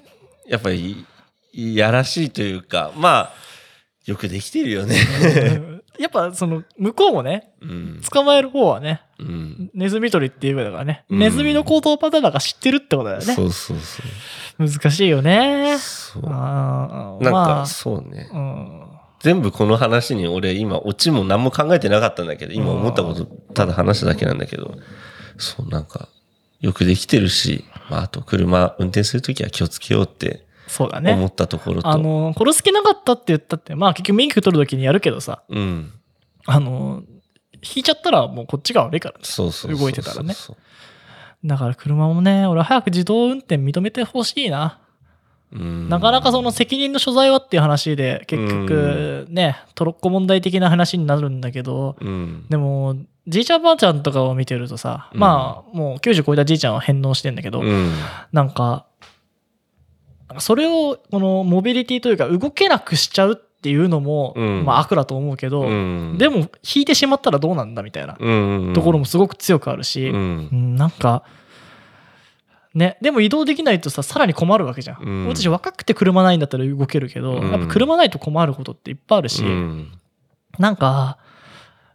[0.48, 1.06] やっぱり、
[1.52, 3.34] いやらしいというか、まあ、
[4.06, 4.96] よくできてるよね。
[6.00, 8.02] やっぱその向こうもねうん。
[8.12, 9.72] 捕まえる方はねうん。
[9.74, 14.04] ネズミ捕りっていうぐらいだからね、うんネズミの行動パターンなんか知ってるってことだよねそうそうそ
[14.60, 14.68] う。
[14.68, 16.24] 難しいよねそう。
[16.26, 18.30] あーなんまか、そうね。
[18.32, 18.84] あうん
[19.20, 24.76] 全部この話に俺今オチも何も考えてなかったんだけど、今思ったことただ話しただけなんだけど、
[25.38, 26.08] そうなんか、
[26.62, 31.14] よくできてるし、まああと車運転するときは気をつけようってそうだね。
[31.14, 35.44] 思ったところと、あの殺す気なかったって言ったってまあ結局免許取るときにやるけどさ。
[35.50, 35.94] うん。
[36.46, 37.04] あの
[37.62, 39.22] 引いちゃったらもうこっちが悪いからね。
[39.24, 39.76] そうそう。
[39.76, 40.34] 動いてたらね。
[41.46, 44.80] だから車もね俺は早く自動運転認めてほしいな。
[45.52, 45.90] うん。
[45.90, 52.46] なかなかその責任の所在はっていう話で結局ねトロッコ問題的な話になるんだけどうん。
[52.50, 52.96] でも
[53.28, 55.20] じいちゃんばあちゃんとかを見てるとさ、うん。
[55.20, 57.92] まあもう90超えたじいちゃんは返納してんだけど、うん。
[58.32, 58.86] なんか
[60.40, 68.32] それをこのモビリティというか動けなくしちゃうっていうのも、うんまあ悪だと思うけど、うんでも引いてしまったらどうなんだみたいなう
[68.70, 68.74] ん。
[68.74, 70.76] ところもすごく強くあるし、ううんん。
[70.76, 71.24] なんか
[72.74, 79.92] ねでも移動できないとささらに困るわけじゃん、うん私若くて車ないんだったら動けるけど、うんやっぱ車ないと困ることっていっぱいあるし、うん。
[80.60, 81.18] なんか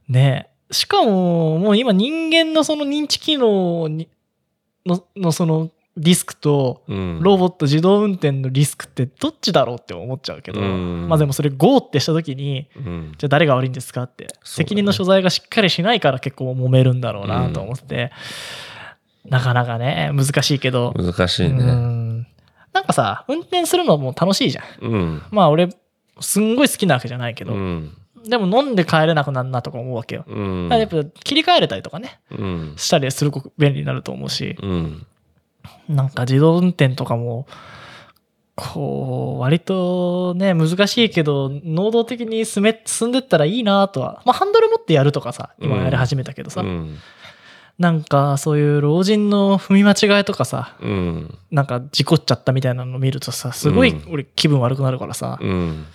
[0.09, 4.09] ねしかももう今人間のその認知機能に
[4.85, 7.21] ののそのリスクとうん。
[7.23, 13.15] ロボット自動運転のリスクってどっちだろうって思っちゃうけど、うんまあでもそれ GO ってした時にうん。
[13.19, 18.11] じゃあ誰が悪いんですかって、ね責任の所在がしっかりしないから結構揉めるんだろうなと思って、
[19.25, 21.65] なかなかね難しいけど、う難しいね。
[21.65, 22.27] ん
[22.73, 25.23] なんかさ運転するのも楽しいじゃんうん。
[25.31, 25.69] まあ俺
[26.21, 27.97] すんごい好きなわけじゃないけど、うん。
[28.27, 30.69] でも飲んで帰れなくなるなとか思うわけよ、うん。
[30.69, 32.75] だからやっぱ切り替えれたりとかねうん。
[32.77, 35.07] したりするごく便利になると思うし、うん。
[35.89, 37.47] なんか自動運転とかも、
[38.55, 44.23] こう、割とね、難しいけど、能動的に進め、進んでったらいいなとは。
[44.27, 46.99] まあ、ハンドル持ってやるとかさ、今やり始めたけどさ、うん。
[47.79, 51.39] なんかそういう老人の踏み間違いとかさ、うん。
[51.51, 55.87] なんか事故っちゃったみたいなの見るとさ、すごいうん俺気分悪くなるからさ、うん。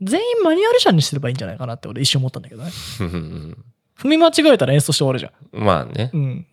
[0.00, 2.70] 全員マニュアル車にすればいいんじゃないかなって俺一瞬思ったんだけどね。
[3.00, 3.64] う ん
[3.98, 5.64] 踏み間違えたら演奏して終わるじゃん。
[5.64, 6.10] まあね。
[6.12, 6.46] うん。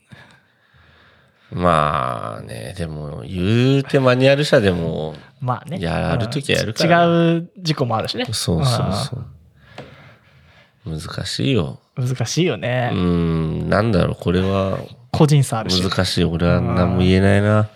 [1.51, 5.79] まあね、でも、言うてマニュアル車でも、 まあね。
[5.81, 8.25] やる時はやるから違う事故もあるしね。
[8.31, 10.97] そうそうそう。
[10.97, 11.63] 難しいよ。
[11.65, 12.91] うん難しいよね。
[12.93, 14.79] うん、なんだろう、これは
[15.11, 15.81] 個人差あるし。
[15.83, 16.23] 難しい。
[16.23, 17.69] 俺は何も言えないな。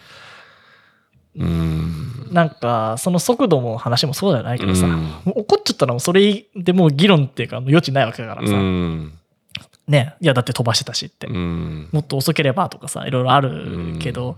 [1.38, 2.30] うん。
[2.32, 4.88] なんか、その速度も話もそうじゃないけどさ、
[5.26, 9.14] 怒っちゃったらそれでもう議論っていうか余地ないわけだからうさ、ん。
[9.88, 11.89] ね、いやだって飛ばしてたしって、うん。
[11.91, 14.38] もっと遅ければとかさ、いろいろあるけど、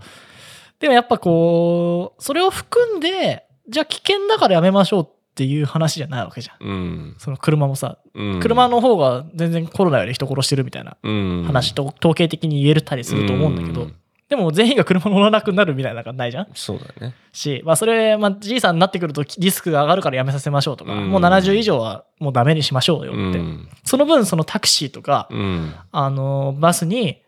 [0.78, 6.68] でもやっぱこう、それを含んで、じゃあ危険だからやめましょうっていう話じゃないわけじゃん。
[6.68, 7.16] うん。
[7.18, 8.40] その車もさ、うん。
[8.40, 13.94] 車の方が全然コロナより人殺してるみたいなうん話と統計的に言えるたりすると思うんだけど、うん
[14.28, 16.48] でも全員が車乗らなくなるみたいなのがないじゃん？
[16.54, 17.14] そうだね。
[17.32, 23.68] し、まあ、それ、まあ、じいさんになってくるとリスクが上がるからやめさせましょうとか、うんもう70以上はもうダメにしましょうよって、うん。
[23.84, 25.74] その分そのタクシーとか、うん。
[25.90, 27.22] あのバスに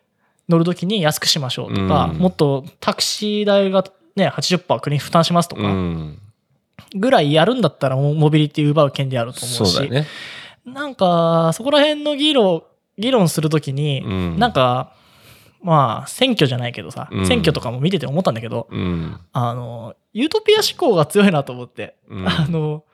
[0.48, 3.82] 乗るときに安くしましょうとか、うんもっとタクシー代が、
[4.16, 6.18] ね、80%国に負担しますとうかん。
[6.94, 10.06] ぐらいやるんだったらもうモビリティ奪う権利あると思うしそうだね。
[10.66, 12.62] なんかそこら辺の議論
[12.98, 14.92] 議論するときに、うんなんか
[15.62, 19.18] まあ選挙じゃないけどさ、うん選挙とかも見てて思ったんだけど、うん。
[19.32, 22.84] あの、ユートピア思考が強いなと思って、うん あの、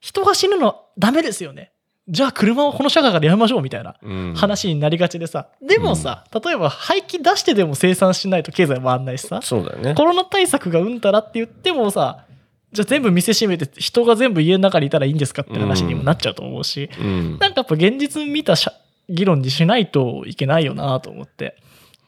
[0.00, 1.72] 人が死ぬのダメですよね。
[2.08, 4.34] じゃあ車をこの社会からやめましょうみたいなうん。
[4.34, 9.94] 話になりがちでさ、でもさ、例えば廃棄出してでも生産しないと経済回んないしさ、そうだね。
[9.94, 12.24] コロナ対策がうんたらって言ってもさ、
[12.72, 17.30] じゃあ全部店閉めて人が全部家の中にいたらいいんですかって話にもなっちゃうと思うし、うん。
[17.38, 18.72] なんかやっぱ現実見たしゃ
[19.08, 21.56] 議論にしないといけないよなと思って。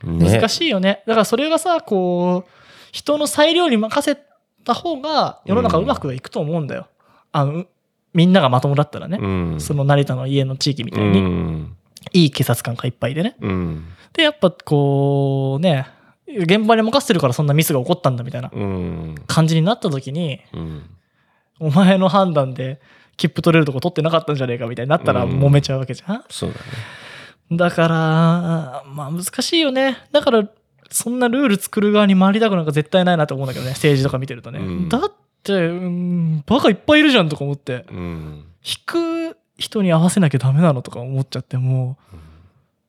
[0.05, 0.49] 難ね。
[0.49, 1.03] しいよね。
[1.07, 2.51] だからそれがさ、こう、
[2.93, 4.21] 人の裁量に任せ
[4.65, 6.88] た方が世の中うまくいくと思うんだよ。
[7.33, 7.65] あの、
[8.15, 9.19] みんながまともだったらね。
[9.21, 9.61] うん。
[9.61, 11.77] その成田の家の地域みたういに、ん。
[12.12, 13.37] いい警察官がいっぱいでね。
[13.41, 13.85] うん。
[14.12, 15.87] で、やっぱこう、ね、
[16.29, 19.15] 現場に任せてるからそんなミスが起こったんだみたいなうん。
[19.27, 20.91] 感じになった時に、うん。
[21.61, 22.81] お前の判断で
[23.17, 26.25] 切符取れるとこ取ってなかったんじゃねえかみたいになったらうん揉めちゃうわけじゃん。
[26.29, 26.62] そうだね。
[27.57, 29.99] だから、まあ難しいよね。
[30.12, 30.49] だから、
[30.91, 34.61] そんなルール作る側に回りたくなんか絶対ないなと思うんだけどね、政治とか見てるとね。
[34.61, 35.12] うんだっ
[35.43, 38.45] て、うん、バカいっぱいいるじゃんとか思って、うん。
[38.65, 42.17] 引く人に合わせなきゃダメなのとか思っちゃって、もう、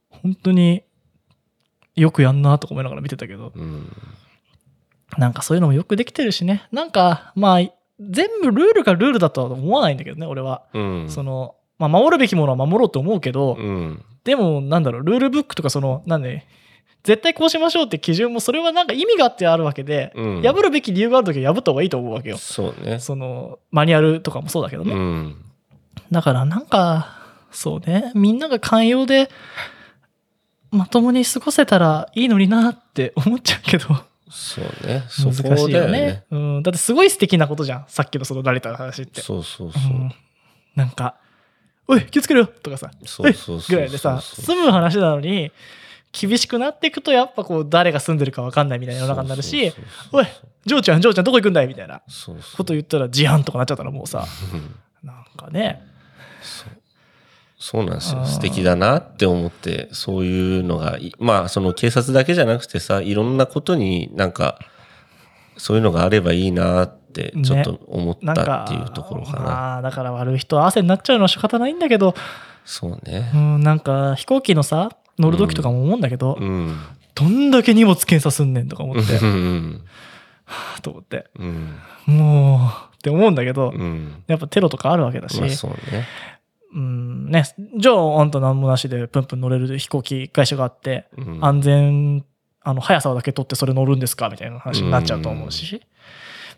[0.09, 0.83] 本当に
[1.95, 3.91] よくやんなとか思いながら見てたけど、うん。
[5.17, 6.67] なんかそういうのもよくできてるしね。
[6.71, 7.61] なんか、まあ、
[7.99, 10.63] 全部ルールがルールだとは思わないんだけどね、俺は。
[10.73, 11.09] うん。
[11.09, 11.55] その、
[11.89, 14.03] まあ、守るべきものは守ろうと思うけど、うん。
[14.23, 16.45] でも、なんだろう、ルールブックとか、その、なんで、
[17.03, 22.37] 絶対こうしましょうって基準も、それはなんか意味があってあるわけで、うん破るべき理由があるときは破った方がいいと思うわけよ。
[22.37, 22.99] そうね。
[22.99, 24.93] その、マニュアルとかもそうだけどね。
[24.93, 25.35] うん。
[26.11, 27.17] だから、なんか、
[27.51, 29.29] そうね、みんなが寛容で、
[30.71, 33.87] まともに過ごせたらいいのになって思っちゃうけど、
[34.29, 35.03] そうね。
[35.09, 36.23] そ難こだよしいよねね。
[36.31, 36.63] うん。
[36.63, 37.85] だってすごい素敵なことじゃん。
[37.87, 39.21] さっきのその慣れた話って。
[39.21, 39.95] そうそうそうう。
[39.95, 40.11] ん
[40.75, 41.15] なんか、
[41.87, 45.51] おい、気をつけろよとかさ、そうそうそうぐらいでさ、済む話なのに、
[46.13, 49.73] 厳しくなっていくと、やっぱこう、誰が住んでるか分かんないみたいな世の中になるし、
[50.11, 50.27] おい、
[50.65, 52.01] ジョーちゃん、ジョーちゃん、どこ行くんだいみたいな
[52.55, 54.75] こと言ったら、事案とかなっちゃったらもうさ、うん。
[55.03, 55.81] なんかね、
[57.57, 58.25] そうなんですよ。
[58.25, 64.59] 素敵だなって思って、そういうのがい、まあ、その警察だけじゃなくてさ、いろんなことになんか、
[65.57, 69.39] そういうのがあればいいなって、ちょっと思ったっていうところかな。
[69.39, 72.15] まあ、だから悪い人は汗になっちゃうのは仕方ないんだけど、
[72.65, 73.37] そうねう。
[73.37, 76.77] ん、なんか飛行機のさ、乗る時とかも思うんだけど、うん。
[77.15, 79.81] どんだけ荷物検査すんねんとか思って、うん。
[80.45, 81.77] はぁと思って、うん。
[82.07, 84.23] もう、って思うんだけど、うん。
[84.27, 86.07] やっぱテロとかあるわけだし、まあそうね。
[86.75, 87.43] うんね、
[87.77, 92.25] じゃああんた何もなしでプンプン乗れる飛行機会社があって、うん安全、
[92.61, 95.81] あの、速さだけ取ってそれ乗るんですかみたいな話になっちゃうと思うし。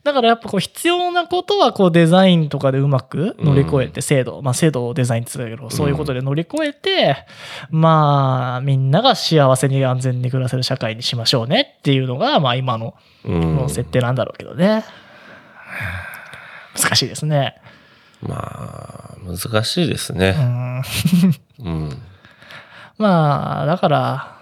[0.05, 7.25] だからやっぱこう必要なことはこうデザインとかでうまく乗り越えて制度、まあ制度をデザインって言ってたけど、そういうことで乗り越えて、
[7.71, 14.85] まあみんなが幸せに安全に暮らせる社会にしましょうねっていうのが、まあ今のうんの設定なんだろうけどね。
[16.79, 17.55] 難しいですね。
[18.21, 20.31] まあ、難しいですうね。
[20.33, 20.81] ん
[21.61, 22.01] うん。
[22.99, 24.34] まあ、だから、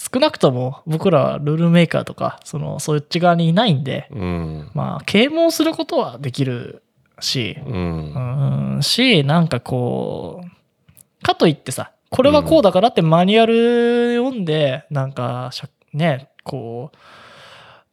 [0.00, 4.70] 少なくとも僕らはルールメーカーとか、その、そっち側にいないんで、うん。
[4.72, 6.82] まあ、啓蒙することはできる
[7.20, 8.74] し、うん。
[8.76, 16.96] うん、し、なんかこう、かといってさ、これはこうだからってマニュアル読んで、なんか、しゃね、こう、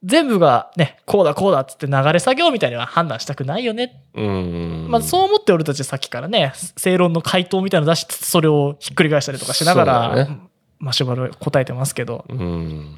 [0.06, 4.88] 全部がね、こうだこうだっつって流れ作業みたいには判断したくないよねうん。
[4.90, 10.40] まあ、そう思って俺たちさっきからね正論の回答みたいなの出しつつそれをひっくり返したりとかしながら、ね
[10.80, 12.96] マシュマロ答えてますけどうん。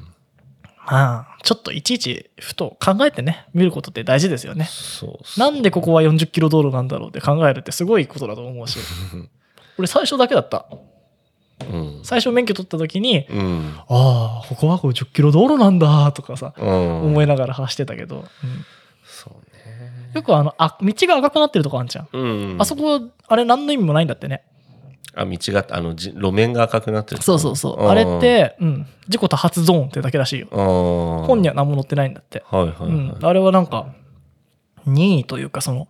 [0.86, 5.20] まあちょっといちいちふと考えてね見ることって大事ですよねそ。
[5.38, 8.78] なんでここは40キロ道路なんだろうって考えるってすごいことだと思うし
[9.78, 10.66] 俺最初だけだった
[11.70, 12.00] うん。
[12.02, 13.74] 最初免許取った時にうん。
[13.88, 17.02] ああここは50キロ道路なんだとかさうん。
[17.04, 18.24] 思いながら走ってたけど、うん
[19.04, 20.10] そうね。
[20.14, 22.56] よくあのあ道が赤くなってるとこあんじゃん。
[22.58, 24.42] あそこあれ何の意味もないんだってね
[25.14, 27.22] あ、道が、あの、じ路面が赤くなってる。
[27.22, 27.84] そうそうそう。
[27.84, 30.48] んあれっ、て、うん、事故多発ゾーンってだけらしいよ。
[30.50, 32.44] 本本には何も載ってないんだって。
[32.46, 32.88] はいはいはい。
[32.88, 33.18] うん。
[33.20, 33.88] あれはなんか、
[34.86, 35.88] 任意というか、その、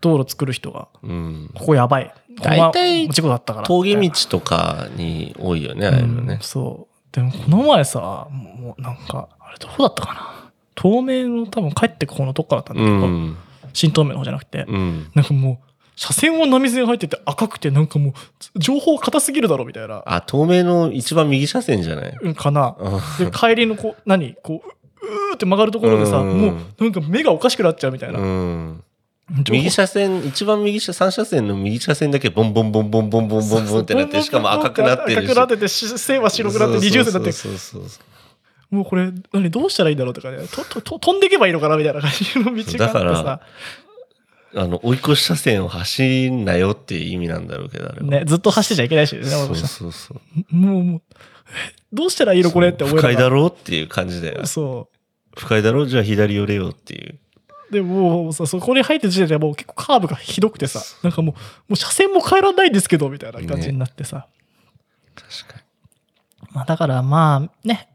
[0.00, 1.50] 道路作る人が、うん。
[1.54, 2.12] ここやばい。
[2.42, 3.66] 大体事故だったから。
[3.66, 6.38] 峠み道とかに多いよね、ああいうのね。
[6.42, 7.14] そう。
[7.14, 10.50] でも、この前さ、もうなんか、あれどこだったかな？
[10.76, 13.36] 東名の多分帰ってく方のどっかだったんだうけど、ん。
[13.72, 15.10] 新東名の方じゃなくて、うん。
[15.14, 20.02] なんかもう、車線は波線入ってて赤くて、なんかもう、情報硬すぎるだろみたいな。
[20.06, 22.18] あ、東名の一番右車線じゃない？
[22.20, 22.76] うんかな。
[22.78, 24.34] うんで帰りのこう何？
[24.42, 24.68] こう
[25.06, 26.40] うーって曲がるところでさ、うん。
[26.40, 28.84] もうなんか目がおかしくなっちゃうみたいな、うん。
[29.50, 35.24] 右車線、一番右車、3車線の右車線だけボンボンボンボンボンボンボンボンってなって、しかも赤くなってるし。
[35.24, 38.74] 赤くなっててし線は白くなって二重線になってそうそうそうそう。
[38.74, 39.50] もうこれ何？
[39.50, 40.38] どうしたらいいんだろうとかね。
[40.48, 43.40] ととと飛んでいけばいいのかなみたいな感じの道があってだかさら
[44.56, 48.06] あの、追い越し車線を走んなよっていう意味なんだろうけど、あれは。
[48.06, 50.54] ねずっと走ってちゃいけないしねそうそうそう。
[50.54, 51.02] もうもう
[51.48, 54.46] えどうしたらいいのこれって思いな不快だろうっていう感じだよ。
[54.46, 54.88] そ
[55.36, 57.18] 不快だろうじゃあ左寄れよっていう。
[57.70, 61.40] うでもうさそこに入ってる時点でもう結構カーブがひどくてさなんかもうも
[61.70, 64.26] う車線も変えらんないんですけどみたいな感じになってさ、
[65.14, 65.64] 確か
[66.52, 67.88] まあだからまあね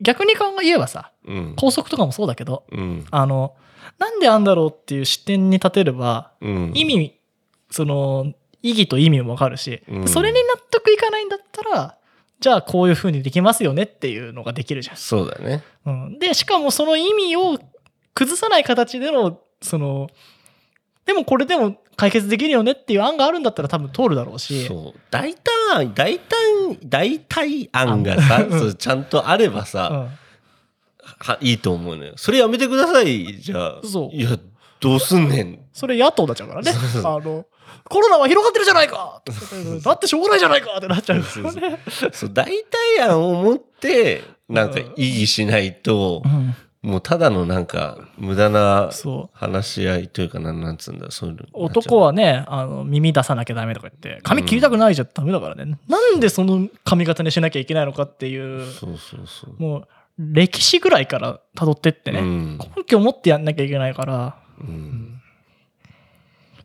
[0.00, 1.34] 逆に考え言えばさに。
[1.34, 1.54] うん。
[1.56, 3.06] 高速とかもそうだけどうん。
[3.10, 3.54] あの
[3.98, 6.72] なんであんだろうっていう視点に立てればうん。
[6.74, 7.18] 意味
[7.70, 11.96] その意義と意味もわかるし、うんそれに納得いかないんだったら
[12.40, 15.62] じゃあこういう風にできますよねっていうのができるじゃそうだね。
[15.84, 15.90] ん。
[15.90, 17.58] うん、でしかもその意味を
[18.14, 20.08] 崩さない形でのその
[21.04, 25.00] でもこれでも解決できるよねっていう案があるんだったら多分通るだろうしそう。
[25.10, 26.36] 大胆、大胆、
[26.84, 28.44] 大体案がさ、
[28.76, 30.18] ちゃんとあればうさ、ん
[31.18, 32.12] はいいと思うのよ。
[32.16, 33.80] それやめてください、じゃあ。
[33.84, 34.38] そういや、
[34.80, 35.58] どうすんねん。
[35.72, 37.46] それ野党になっちゃうからねそうそうあの
[37.88, 39.22] コロナは広がってるじゃないか
[39.84, 41.78] だってしょうがないじゃないかってなっちゃうからね。
[42.12, 46.54] そう、大体案を持って、なんか意義しないとう、ん
[46.86, 48.90] もうただのなんか、無駄な。
[49.32, 51.44] 話し合いというか、なんなんつうんだ、そういうの。
[51.52, 55.78] 男はね、あの、耳出さなきゃダメとか言って、髪切りたくないじゃダメだからね。
[55.88, 59.60] なんでその髪型にしなきゃいけないのかっていう、そうそうそう。
[59.60, 59.88] もう、
[60.18, 65.20] 歴史ぐらいから辿ってってね、うん根拠を持ってやんなきゃいけないから、うん。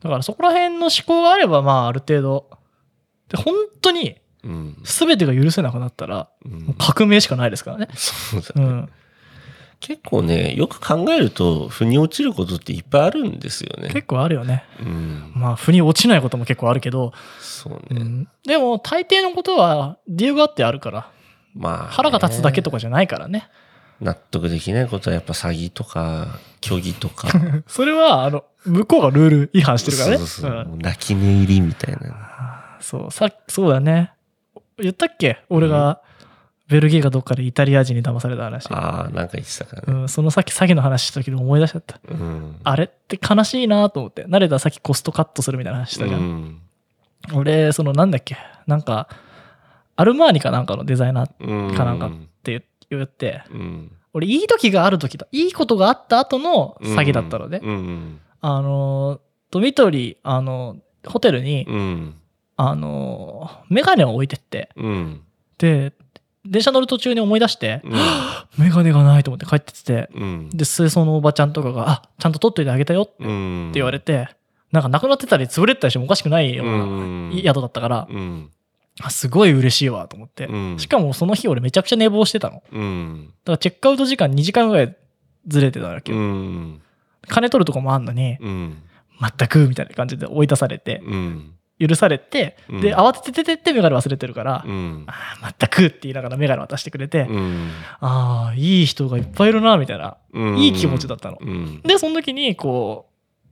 [0.01, 2.49] だからそこら辺の思考があれば、まあ、ある程度、
[3.29, 4.77] で、本当に、うん。
[4.83, 6.29] 全てが許せなくなったら、
[6.79, 7.87] 革命しかないですからね。
[7.93, 8.65] そうだね。
[8.65, 8.89] うん。
[9.79, 13.89] 結構ね、よく考えると、腑に落ちることっていっぱいあるんですよね。
[13.89, 14.63] 結構あるよね。
[14.79, 15.31] うん。
[15.35, 18.01] まあ、腑に落ちないことも結構あるけど、そうね。
[18.01, 21.11] うん、でも、大抵のことは理由があってあるから、
[21.55, 23.49] まあね、腹が立つだけとかじゃないからね。
[23.99, 27.27] 納得できないことはやっぱ詐欺とか、虚偽とか。
[27.67, 30.17] それは、あの、向こうがルール違反してるからね。
[30.17, 32.77] そうそうそううん泣き寝入りみたいな。
[32.79, 34.11] そう、さそうだね。
[34.79, 35.43] 言ったっけ？
[35.49, 36.01] 俺が、
[36.67, 38.65] ベルギーかどっかでイタリア人に騙された話。
[38.71, 39.99] ああ、なんか言ってたからね。
[40.01, 41.99] うん、そのさっき詐欺の話した時に思い出しちゃった。
[42.09, 42.55] うん。
[42.63, 44.25] あれって悲しいなと思って。
[44.25, 46.19] 慣れたらさっきコストカットするみたいな話したじゃん。
[46.21, 46.61] うん
[47.33, 48.35] 俺、そのなんだっけ？
[48.65, 49.07] なんか、
[50.01, 51.75] アルマーニかなんかのデザイナーっうん。
[51.75, 52.09] かなんか
[52.43, 53.91] て言って、うん。
[54.13, 55.27] 俺いい時がある時だ。
[55.31, 57.61] いいことがあった後の詐欺だったのね。
[57.63, 58.19] うん。
[58.41, 59.21] あの、
[59.51, 62.15] ドミトリー、あの、ホテルに、うん。
[62.57, 65.21] あの、メガネを置いてって、うん。
[65.57, 65.93] で、
[66.43, 67.91] 電車乗る途中に思い出して、うん。
[68.57, 70.49] メガネがないと思って帰ってきて、うん。
[70.49, 73.71] で、清掃のおばちゃんとかが、あ、ちゃんと取っといてあげたよってうん。
[73.73, 74.29] 言われて、
[74.71, 78.49] なんかなくなってたり潰れてたりしてもおかしくないよううんな宿だったから、うん。
[78.99, 80.47] あすごい嬉しいわと思って。
[80.47, 82.55] うんしかもその日俺めちゃくちゃ寝坊してたの。
[82.57, 83.33] だうん。
[83.45, 84.97] からチェックアウト時間2時間ぐらい
[85.47, 86.21] ずれてたわけうよ。
[86.21, 86.81] ん。
[87.27, 88.77] 金取るとこもあんのに、うん。
[89.37, 91.53] 全くみたいな感じで追い出されて、うん。
[91.79, 95.03] 許されて、うんで、慌ててててってメガネ忘れてるから、うん。
[95.07, 97.69] ああ、全くって言いながらメガネ渡してくれて、うん。
[97.99, 101.37] ああ、いい人がいっぱいいるな、みたいな、うんいい気持ちだったの。
[101.41, 101.81] うん。
[101.81, 103.10] で、その時に、こう、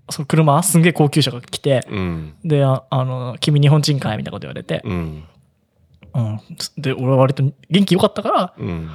[0.09, 2.35] その車、すんげえ高級車が来て、うん。
[2.43, 5.23] で、ああの、君日本人かいみたいなこと言われて、うん。
[6.13, 6.39] うん。
[6.77, 8.89] で、俺は割と元気良かったから、うん。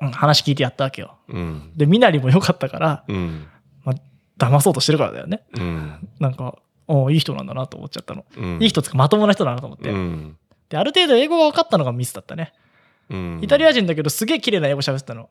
[0.00, 1.16] うん、話聞いてやったわけよ。
[1.28, 1.72] うん。
[1.76, 3.46] で、身なりも良かったから、うん。
[3.84, 3.96] まあ、
[4.38, 5.42] 騙そうとしてるからだよね。
[5.54, 6.08] うん。
[6.20, 6.56] なんか、
[6.86, 8.24] おいい人なんだなと思っちゃったの。
[8.36, 8.62] うん。
[8.62, 9.90] いい人つかまともな人だなと思って。
[9.90, 10.36] うん。
[10.68, 12.52] で、ある程度英語が分かったのがミスだったね。
[13.10, 13.40] うん。
[13.42, 15.28] イタリア人だけどすげえ綺麗な英語喋ってたの。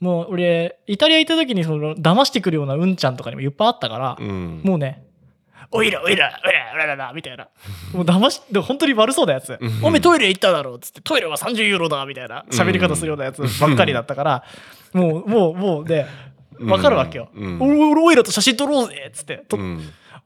[0.00, 0.06] うん。
[0.06, 4.60] もう俺、イタリア行った時にその騙してくるようなうんちゃんとかにもいっぱいあったから、うん。
[4.64, 5.04] もうね、
[5.72, 7.48] おいらおいらおいらおいらだみたいな。
[7.92, 9.84] もう騙し、で本当に悪そうなやつうん。
[9.84, 14.44] おめえトイレ行っただろうっつって、トイレは30ユーロだみたいな喋り方するようなやつばっかりだったから、
[14.92, 16.06] もう、もう、もうで、
[16.60, 17.28] わかるわけよ。
[17.60, 19.44] 俺おいらと写真撮ろうぜっつって。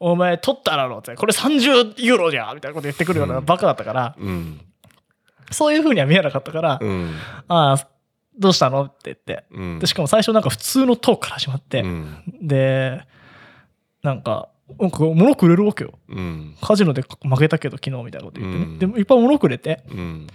[0.01, 4.61] お前撮っただろうって、これ30ユーロじゃんみたいなこと言ってくるようなバカだったから、うん。
[5.51, 7.14] そういう風には見えなかったから、うん。
[7.49, 7.89] ああ、
[8.39, 8.85] どうしたの？
[8.85, 9.45] って言って。
[9.51, 9.78] うん。
[9.78, 12.24] で、しかも最初なんか普通のトークから始まって、うん。
[12.43, 13.03] で、
[14.03, 14.49] なんか、
[14.80, 15.99] なんか物くれるわけよ。
[16.09, 16.57] うん。
[16.61, 18.64] カジノで負けたけど昨日みたいなこと言ってね。
[18.64, 20.26] うんでもいっぱい物くれて、うん。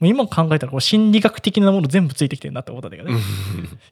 [0.00, 3.20] もう今考えたらこう心理学的なもの全部ついてきてるなって思ったんだけどね。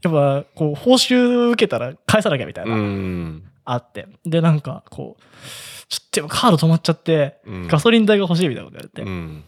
[0.02, 3.44] やっぱこう報酬受けたら返さなきゃみたいな、うん。
[3.64, 4.08] あって。
[4.24, 5.22] で、なんかこう、
[5.88, 9.44] ちょっと今カード止まっちゃって、うんガソリン代が欲しいみたいなこと言われて、うん。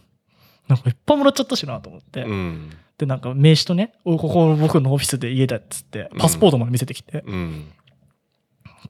[0.68, 2.22] なんかいっぱいもらっちゃったしなと思って。
[2.22, 2.70] うん。
[2.98, 7.72] で、なんか名刺とね、おここ僕のオフィスで家だっつって、パスポートまで見せてきて、うん。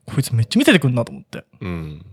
[0.06, 1.44] こいつめっちゃ見せてくんなと思って。
[1.60, 2.04] うん。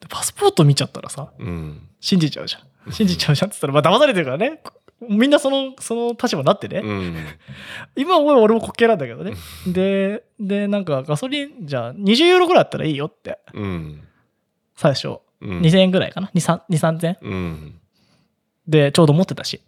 [0.00, 1.88] でパスポート見ちゃったらさ、うん。
[2.00, 2.92] 信じちゃうじゃん。
[2.92, 4.60] 信じちゃうじゃんって言ったら、まあ騙されてるからね。
[5.08, 6.80] みんなその、その立場になってね。
[6.84, 7.16] うん。
[7.96, 9.32] 今思えば俺も滑稽なんだけどね。
[9.66, 14.02] で、で、なんかガソリン、じゃあ20ユーロぐらいあったらいいよって、うん。
[14.76, 15.20] 最初。
[15.40, 15.60] うん。
[15.60, 17.80] 2000円ぐらいかな ?2、3 3000円うん。
[18.68, 19.62] で、ちょうど持ってたし。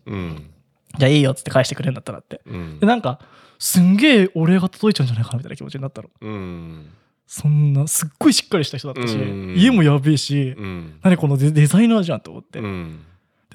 [0.94, 0.98] うん。
[0.98, 2.40] じゃあいいよっつって返してくれるんだったらって。
[2.46, 2.86] うんで、。
[2.86, 3.20] なんか、
[3.58, 6.10] すんげえお礼が届いちゃうんじゃないかなみたいな気持ちになったの。
[6.20, 6.90] うん。
[7.26, 10.98] そんな、すっごいしっかりした人だったし、うん家もやべえし、うん。
[11.02, 12.60] 何このデデザイナーじゃんと思って。
[12.60, 13.04] でうん。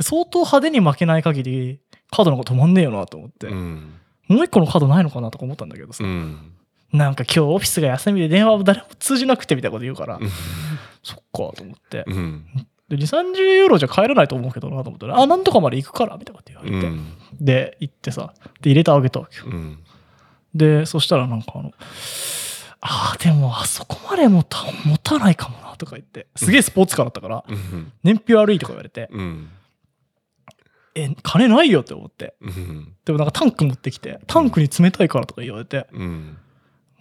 [0.02, 1.80] 相当派手に負けない限り、
[2.12, 3.48] カードなんか止まんねえよなと思って。
[3.48, 3.94] うん。
[4.28, 6.04] もう一個のカードないのかなとか思ったんだけどさ。
[6.04, 6.52] うん。
[6.94, 10.20] なんか今日オフィスが休みで電話も誰も通じなくてみたいなこと言うから、
[11.04, 11.24] そっか
[11.56, 12.06] と思って。
[12.90, 12.98] うん。
[12.98, 16.88] で、2、30ユーロじゃ帰らないと思うけどなと思ったら、あ、なんとかまで行くからみたいなこと言われて。
[16.88, 17.18] うん。
[17.40, 19.46] で、行ってさ、で、入れてあげたわけよ。
[19.48, 19.80] うん。
[20.56, 21.72] で、そしたらなんかあの、
[22.82, 27.92] ああ、でもあそこまでもた持たないかもなとか言って、すげえスポーツカーだったから、うん。
[28.04, 29.50] 燃費悪いとか言われて、うん。
[30.96, 32.36] え、金ないよって思って。
[32.42, 32.94] うん。
[33.06, 36.38] でもなんかタンク持ってきて、タンクに冷たいからとか言われて、うん。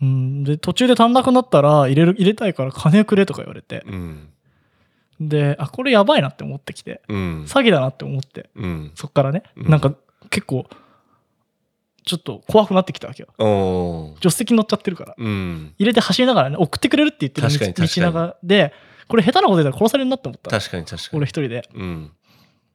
[0.03, 4.29] うん、で、途中で足んなくなったら入れる、入れたいから金くれとか言われて、うん。
[5.21, 7.45] で、あ、これやばいなって思ってきて、うん。
[7.45, 8.93] 詐欺だなって思って、うん。
[8.95, 9.95] そっからね、うんなんか
[10.31, 10.67] 結構、
[12.05, 14.15] ちょっと怖くなってきたわけよ。
[14.17, 15.15] 助手席に乗っちゃってるから。
[15.17, 15.75] うん。
[15.79, 18.73] 入れて走りながらね、送ってくれるって言ってる道長で、
[19.09, 20.51] これ下手なこと言ったら殺されるなって思った。
[20.51, 21.17] 確かに確かに。
[21.19, 21.69] 俺一人で。
[21.75, 22.11] うん。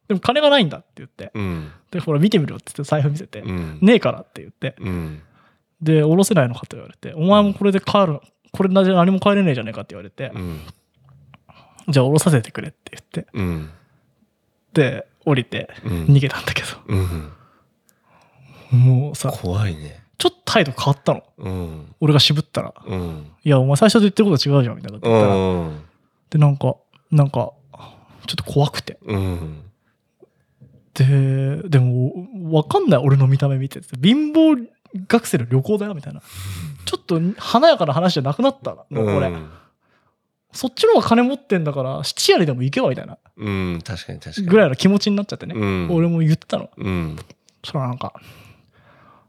[0.08, 1.32] でも金がないんだって言って。
[1.34, 1.72] うん。
[1.92, 3.40] で、ほら見てみろって言って財布見せて。
[3.42, 3.80] うん。
[3.82, 4.76] ねえからって言って。
[4.80, 5.22] うん。
[5.82, 8.20] で、下ろせないのかと言われて、お前もこれで帰る、
[8.52, 10.60] これ何も帰れねえじゃねえかって言われてう、ん。
[11.88, 13.28] じゃあ下ろさせてくれって言って。
[13.34, 13.70] うん。
[14.74, 17.32] で、降りてうん逃げたんだけど、うん。
[18.72, 20.02] もうさ、怖いね。
[20.18, 21.24] ちょっと態度変わったの。
[21.38, 21.96] うん。
[22.00, 22.74] 俺が渋ったら。
[22.86, 23.32] うん。
[23.44, 25.36] いや、お前最初と言ってること違うじゃん、みたいなこと言ったら。
[25.36, 25.82] うん。
[26.30, 26.76] で、なんか、
[27.12, 27.52] なんか、
[28.28, 29.00] ちょっと怖くて。
[29.04, 29.64] うん。
[30.94, 33.88] で、でも、わかんない、俺の見た目見てて。
[34.02, 34.68] 貧乏
[35.08, 36.22] 学生の旅行だよ、みたいな。
[36.86, 39.32] ちょっと華やかな話じゃなくなったの、これ。
[40.54, 43.18] うんそっちの方が金持ってんだから、七夜でも行けば、みたいな。
[43.38, 43.82] うん。
[43.84, 44.48] 確かに確かに。
[44.48, 45.56] ぐらいの気持ちになっちゃってね。
[45.56, 46.70] うん俺も言ってたの。
[46.76, 47.16] うん。
[47.64, 48.14] そらなんか、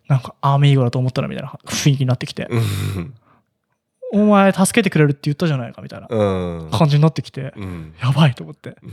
[0.08, 3.14] なんか、アーメイゴだと思ったらみたいな雰囲気になってきて、うん。
[4.14, 6.70] お前助けてくれるって言ったじゃないかみたいなうん。
[6.70, 7.94] 感じになってきて、うん。
[8.02, 8.92] やばいと思って、うん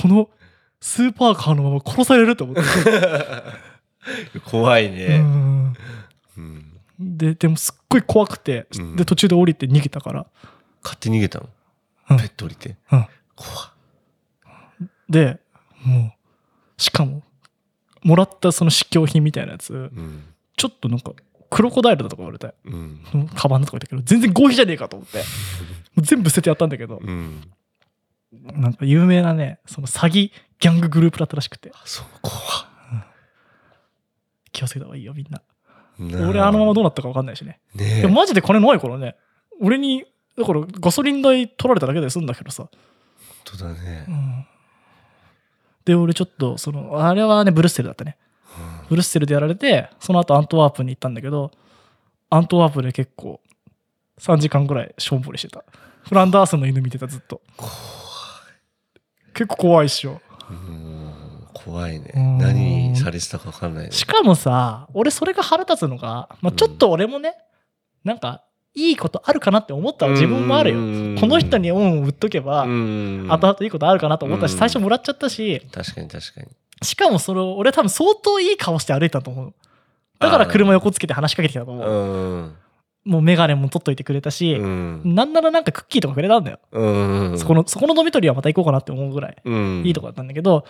[0.00, 0.28] この
[0.80, 2.62] スーパーカーのまま殺されると思って。
[4.44, 5.18] 怖いうね。
[5.18, 5.74] ん
[6.36, 6.72] うん。
[7.00, 10.26] で、でもすっごい怖くて、うんで、途中で降りて逃げたから、
[10.86, 11.48] 勝手に逃げたの。
[12.10, 12.16] うん。
[12.18, 12.76] ペット降りて。
[12.92, 13.06] うん。
[13.34, 13.72] 怖
[15.08, 15.40] で、
[15.84, 16.14] も
[16.78, 17.22] う、しかも、
[18.02, 20.24] もらったその試供品みたいなやつ、うん。
[20.56, 21.12] ちょっとなんか、
[21.50, 23.30] クロコダイルだとか言われて、うん。
[23.34, 25.22] カバンだとか言ったけど、全然合皮じゃねえかと思って、
[25.98, 27.42] 全部捨ててやったんだけど、うん。
[28.32, 32.36] なんか有名なね、その詐欺ギャンググループだったらしくて、そう、怖
[34.52, 35.42] 気をつけた方がいいよ、みんな。
[35.98, 37.60] な俺あのままどうなったか分かんないしね。
[37.74, 39.16] ねでもマジで金ないからね、
[39.60, 40.04] 俺に、
[40.36, 42.68] だからガソリン代取られただけで済んだけどさ。
[43.44, 44.10] 本当だねう。
[44.10, 44.46] ん、
[45.84, 48.16] で、俺ちょっと、その、あれはね、ブルッセルだったね。
[48.88, 51.50] ブルッセルでやられて、その後アントワープに行ったんだけど、
[52.30, 53.40] アントワープで結構、
[54.18, 55.64] 3時間ぐらいしょんぼりしてた。
[56.02, 57.40] フランダースの犬見てた、ずっと。
[59.34, 60.20] 結構怖いっしょ。
[60.50, 60.96] うん
[61.52, 62.38] 怖いねうん。
[62.38, 63.90] 何されてたか分かんないね。
[63.90, 67.34] しかもさ、俺それが腹立つのが、まあ、ちょっと俺もね、
[68.04, 68.44] なんか、
[68.76, 70.80] いいことあるかなって思った自分もあるよ。
[70.80, 76.48] よこの人に恩を売っとけば、うん後々いいことあるかなと思ったし、うん最初もらっちゃったし、確かに確かに。
[76.82, 79.54] しかもそれを俺多分相当いい顔して歩いたと思う。
[80.18, 81.90] だから車横つけて話しかけてきたと思う。
[81.90, 82.54] うん。
[83.06, 85.02] もうメガネも取っといてくれたし、うん。
[85.04, 86.58] なんならなんかクッキーとかくれたんだよ。
[86.72, 87.38] うん。
[87.38, 90.64] そこの、そこのドミトリーはまた行こうかなって思うぐらいうん、いいとこだったんだけど、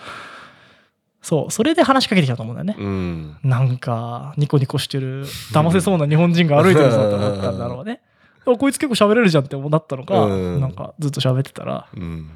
[1.27, 2.85] そう、それで話しかけてきたと思うんだよね。
[2.85, 3.37] うん。
[3.43, 8.01] なんか、ニコニコしてる、騙せそうな日本人が歩いてるぞと思ったんだろうね。
[8.47, 12.31] あこいつ結構喋れるじゃんって思ったのか、うんなんかずっと喋ってたら、うん。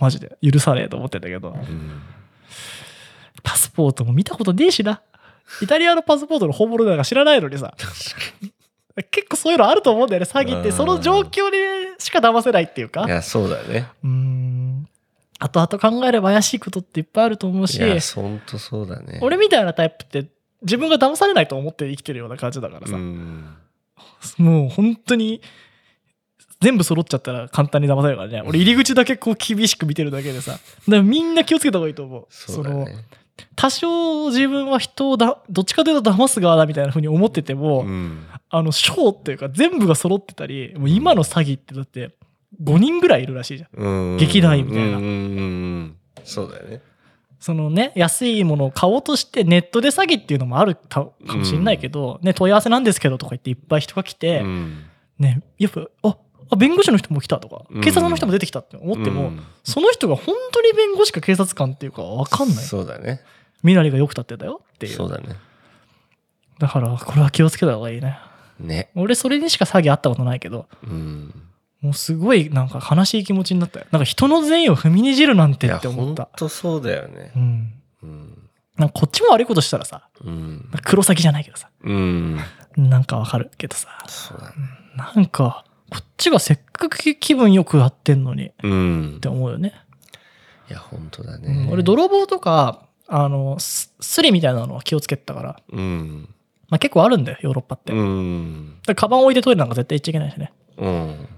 [0.00, 2.02] マジで許さねえと思ってんだけど、うん。
[3.44, 5.00] パスポートも見たことねえしな。
[5.62, 7.72] イタリアのパスポートの本物だから知らないのにさ。
[9.12, 10.70] 結構そういうのあると思うんだよね、詐欺って。
[10.70, 13.04] うんその状況でしか騙せないっていうか。
[13.06, 13.86] いや、そうだね。
[14.02, 14.67] うーん。
[15.38, 19.20] 後々考えれば怪しいことっていっぱいあると思うし、いや、ほんとそうだね。
[19.22, 20.28] 俺みたいなタイプって
[20.62, 22.96] 自分が騙されないと思って生きてるような感じだからうさ。
[22.96, 23.56] ん。
[24.38, 25.40] もう本当に
[26.60, 28.42] 全部揃っちゃったら簡単に騙されるからね。
[28.44, 30.52] 俺入り口だけこう厳しく見てるだけでさ。
[30.52, 32.20] だからみんな気をつけた方がいいと思う。
[32.22, 32.96] のそうだね。
[33.54, 38.26] 多少自分は人をだどっちかというと騙す側だみたいな風に思ってても、うん。
[38.50, 42.16] あのショーっていうか全部が揃ってたりもう今の詐欺ってだって
[42.62, 44.16] 5人ぐらいいるらしいじゃんうん。
[44.18, 45.96] 劇団員みたいなうん。
[46.24, 46.80] そうだよね。
[47.40, 54.84] そのね安いものを買おうとしてネットで詐欺っていうのもあるかかもしれないけど、ね、問い合わせなんですけどとか言っていっぱい人が来て、うん。
[55.18, 56.16] ねやっぱあ
[56.50, 63.20] あ弁護士の人も来たとかうん警察の人も出てきたって思っても、うんその人が本当に弁護士か警察官っていうか分かんないそうだね。
[63.62, 65.36] 身なりがよくたってたよっていうそうだね。
[66.58, 68.18] だからこれは気をつけた方がいいね
[68.58, 68.90] ね。
[68.96, 71.47] 俺それにしか詐欺あったことないけどうん。
[71.80, 73.86] もうすごいなんか悲しい気持ちになったよ。
[73.92, 76.24] なんか人の善意を踏みにじるなんてって思った。
[76.24, 77.38] ほんとそうだよねう。
[77.38, 77.72] ん。
[78.02, 78.38] うん。
[78.76, 82.38] なんかこっちも悪いことしたらさ、うん黒崎じゃないけどさ、うん。
[82.76, 84.54] なんかわかるけどさ、そうだね。
[84.96, 89.28] なんかこっちがせっかく気分よくやってんのにっうんて。
[89.28, 89.72] 思うよね。
[90.68, 91.66] いや、ほんとだうね。
[91.66, 96.28] ん俺泥棒とか、あの、ススリみたいなのは気をつけてたから、うん。
[96.68, 97.92] まあ結構あるんだよ、ヨーロッパって。
[97.92, 97.96] う
[98.86, 100.52] だかカバン置いてトイレなんか絶対行っちゃいけないしね。
[100.76, 101.28] うん。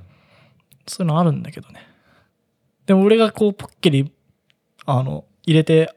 [0.91, 1.86] そういうのあるんだけどね。
[2.86, 4.12] でも俺がこうポッケに、
[4.86, 5.95] あの、入れて、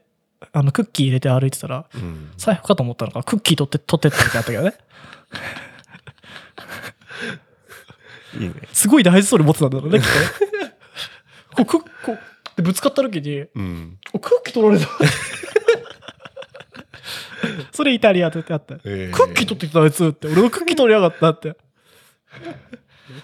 [0.52, 2.30] あの、クッキー入れて歩いてたら、うん。
[2.36, 4.74] 財布かと思ったのか、クッキー取って、取ってって時あったけどね。
[8.38, 8.54] いいね。
[8.72, 10.12] すごい大事そうに持ってたんだろうね、きっと
[10.58, 10.74] ね。
[11.56, 12.18] こう、クッ、こう、
[12.56, 13.98] でぶつかった時に、うん。
[14.12, 14.88] おクッキー取られた。
[17.72, 18.76] それイタリアってあった。
[18.84, 20.28] えクッキー取ってきたあいつって。
[20.28, 21.56] 俺のクッキー取りやがったって。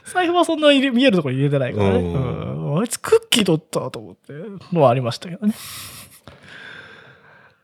[0.04, 1.98] 財布はそんな入れ見えるところに入れてないからね。
[1.98, 4.32] うんうんあいつクッキー取ったと思って
[4.72, 5.54] のはありましたけどね。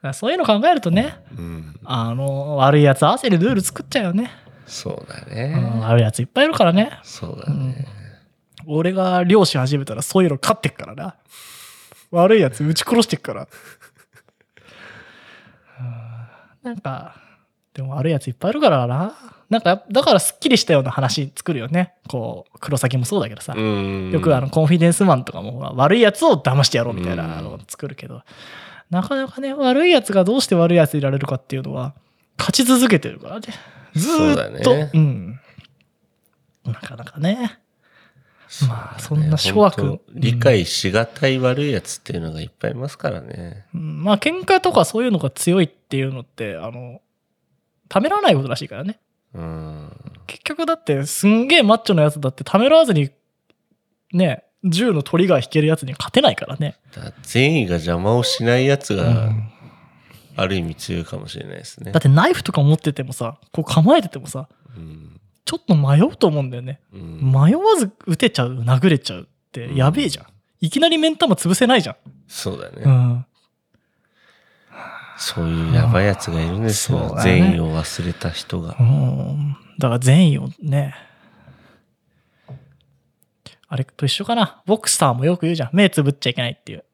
[0.13, 1.81] そういうの考えるとね、うん。
[1.85, 4.31] あの、悪いやつ合わせでルール作っちゃうよね。
[4.67, 5.81] そうだうんね。
[5.83, 6.99] 悪いやついっぱいいるからね。
[7.03, 7.87] そうだね。
[8.67, 11.17] 俺が漁師始めたらそういうの勝ってっからな。
[12.11, 13.49] 悪いやつ撃ち殺してっから。
[15.81, 16.07] うん
[16.63, 17.15] なんか、
[17.75, 19.15] でも悪いやついっぱいいるからな。
[19.49, 21.95] なんか、だからすっきりしたような話作るよね。
[22.09, 23.55] こう、黒崎もそうだけどさ。
[23.57, 24.11] うん。
[24.11, 28.23] よくあの、コンフィデンスマンとかも悪いやつを騙してやろうみたいなのを作るけど、
[28.91, 31.95] なかなかね、悪いやつがどうして悪いやついられるかっていうのは、
[32.39, 33.47] 勝ち続けてるからね。
[33.95, 34.65] ずーっと。
[34.65, 35.41] そうだねうん。
[36.65, 37.61] なかなかね。
[38.69, 40.01] まあ、そんな諸悪。
[40.13, 43.67] 理解しがたい悪いやつっていうのがいっぱいいますからね。
[43.75, 47.01] うんまあ、喧嘩とかそういうのが強いっていうのって、あの、
[47.89, 48.99] ためらわないことらしいからね。
[49.37, 49.93] うん。
[50.27, 53.11] 結局だって、すんげえマッチョなやつだってためらわずに、
[54.13, 56.77] ね、銃のトリガー引けるやつには勝てないからね。
[56.95, 59.53] だ善意が邪魔をしないやつうが、ん
[60.39, 62.03] ある意味強いかもしれないですねだっ。
[62.03, 65.21] てナイフとか持っててもさ、こう構えててもさ、うん。
[65.47, 66.81] ちょっと迷うと思うんだよね。
[66.93, 70.27] うん迷わず撃てちゃう、殴れちゃうってやべえじゃん。
[70.61, 71.97] いきなり目ん玉潰せないじゃん。
[72.29, 72.83] そうだね。
[72.85, 73.27] うん。
[75.19, 76.99] そういうやばいやつがいるんですよ。
[77.09, 78.83] そうだね善意を忘れた人がう。
[78.83, 79.57] ん。
[79.79, 80.95] だから善意をね。
[83.69, 84.63] あれと一緒かな。
[84.67, 85.71] ボクサーもよく言うじゃん。
[85.73, 86.85] 目つぶっちゃいけないっていう。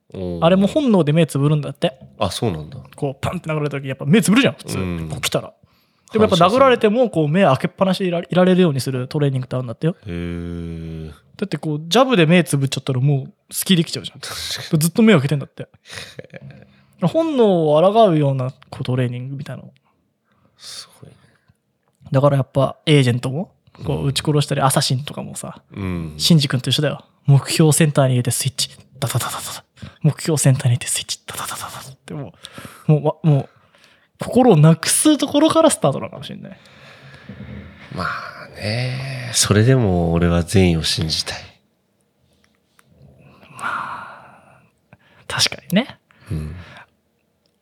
[0.40, 1.98] あれも本能で目つぶるんだって。
[2.18, 2.78] あ、そうなんだ。
[2.96, 4.78] こう、パンって殴られた時やっぱ目つぶるじゃん、普通。
[4.78, 5.52] うんこう来たら。
[6.12, 9.96] でもやっぱ殴られても、こう目開けっぱなしでいらいられるようにするトレーニングってあるんだってよ。
[10.06, 11.10] へえ。
[11.36, 14.20] だってこう、ジャブで目つぶっちゃったらもう隙できちゃうじゃん。
[14.78, 15.68] ずっと目を開けてんだって。
[17.09, 19.72] 本能を抗うようなこうトレーニングみたいなの。
[20.57, 21.16] すごいね。
[22.11, 23.53] だからやっぱエージェントも、
[23.84, 26.14] こう撃ち殺したり、アサシンとかもさ、うん。
[26.18, 27.05] シンジ君と一緒だよ。
[27.26, 28.70] 目標センターに入れてスイッチ。
[28.98, 29.64] ダダダダダダ。
[30.03, 31.20] 目標センターに入れてスイッチ。
[31.26, 32.34] ダダダダダダっても
[32.88, 33.48] う、もうわ、もう、
[34.18, 36.59] 心をなくすところからスタートなのかもしれない。
[37.94, 39.30] まあね。
[39.34, 41.38] それでも俺は善意を信じたい。
[45.32, 45.98] 確かにね。
[46.30, 46.55] うん。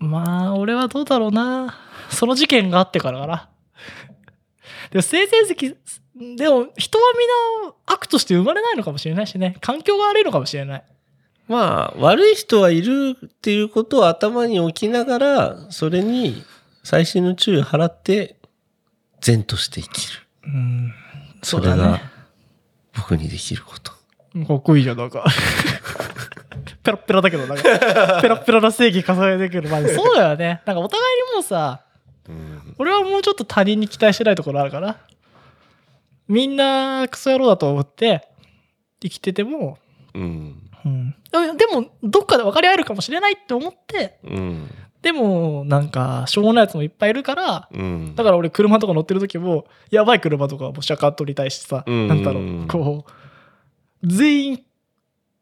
[0.01, 1.78] まあ、俺はどうだろうな。
[2.09, 3.48] その事件があってからかな。
[4.90, 5.76] でも、性成績、
[6.36, 7.05] でも、人は
[7.62, 9.57] みんな悪として生まれないのかもしれないしね。
[9.61, 10.84] 環境が悪いのかもしれない。
[11.48, 16.42] まあ、悪い人はいるっていうことを頭に置きながら、それに
[16.82, 18.36] 細心の注意を払って、
[19.20, 20.20] 善として生きる。
[20.44, 20.94] うん。
[21.42, 22.01] それが
[22.94, 23.92] 僕にできること。
[24.46, 25.24] かっこいいじゃん、なんか。
[26.82, 27.62] ペラッペラだけど、なんか、
[28.20, 29.68] ペラッペラな正義重ねてくる。
[29.68, 30.62] まあ、そうだよね。
[30.66, 31.80] なんかお互いにもうさ、
[32.28, 32.74] うん。
[32.78, 34.96] 俺はもうちょっと他人に期待してないところあるから。
[36.28, 38.28] みんなクソ野郎だと思って
[39.00, 39.78] 生きてても、
[40.14, 40.62] うん。
[40.84, 41.14] うん、
[41.56, 44.70] でもどっかで分かり合えるかもしれないって思ってうん。
[45.02, 48.14] でもなんかしょうもないやつもいっぱいいるからうん。
[48.14, 54.62] だから俺車とか乗ってる時もやばい車とかもシャカットに対してさ、うんなんだろうこう全員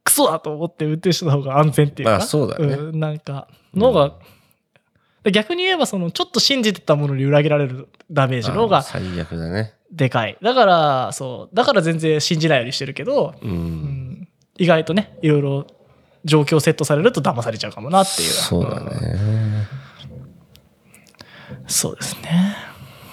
[0.08, 4.14] クソだと思って運転してた方が安全っていうか、まあそうだねんなんかのが、
[5.22, 9.74] で逆に言えばそのちょっと信じてたものに裏切られるダメージの方あが最悪だね。
[9.92, 13.46] でかいだからそうだから全然信じないようにしてるけど、う。
[13.46, 15.66] うんん意外とねいろいろ
[16.24, 19.68] 状況セットされると騙されちゃうかもなっていうそうだね。
[21.66, 22.56] そうですね。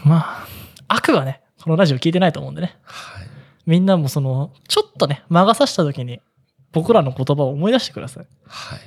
[0.03, 0.47] まあ、
[0.87, 2.77] 悪はね、このラジオ聞いてないと思うんでね。
[2.83, 3.27] はい。
[3.65, 6.21] みんなもその、ちょっとね、魔が差した時に、
[6.76, 8.28] 僕らの言葉を思い出してください。
[8.45, 8.80] はい。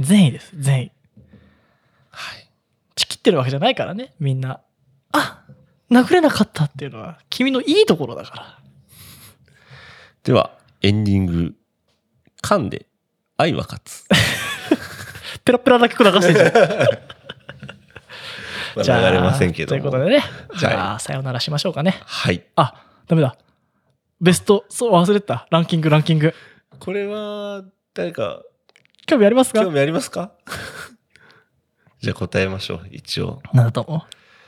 [0.00, 0.90] 善意です、善意。
[2.10, 2.50] はい。
[2.96, 4.60] ちきってるわけじゃないからね、みんな。
[5.12, 5.44] あ
[5.92, 8.58] 殴れなかったっていうのは、君のいいところだから。
[10.24, 11.54] では、エンディング。
[12.42, 12.86] 噛んで、
[13.36, 14.08] 愛は勝つ。
[15.44, 16.50] ペラペラな曲流してんじゃん。
[18.74, 19.82] まあじゃあ、流れませんけども。
[19.82, 20.24] ということでね。
[20.58, 22.00] じゃあ、さようならしましょうかね。
[22.06, 22.44] はい。
[22.56, 22.74] あ、
[23.06, 23.36] ダメだ。
[24.20, 25.46] ベスト、そう、忘れてた。
[25.50, 26.34] ランキング、ランキング。
[26.78, 27.64] これは、
[27.94, 28.42] 誰か、
[29.06, 29.62] 興味ありますか？
[29.64, 30.32] 興味ありますか？
[32.00, 33.42] じゃあ答えましょう、一応。
[33.52, 34.00] なんだと思う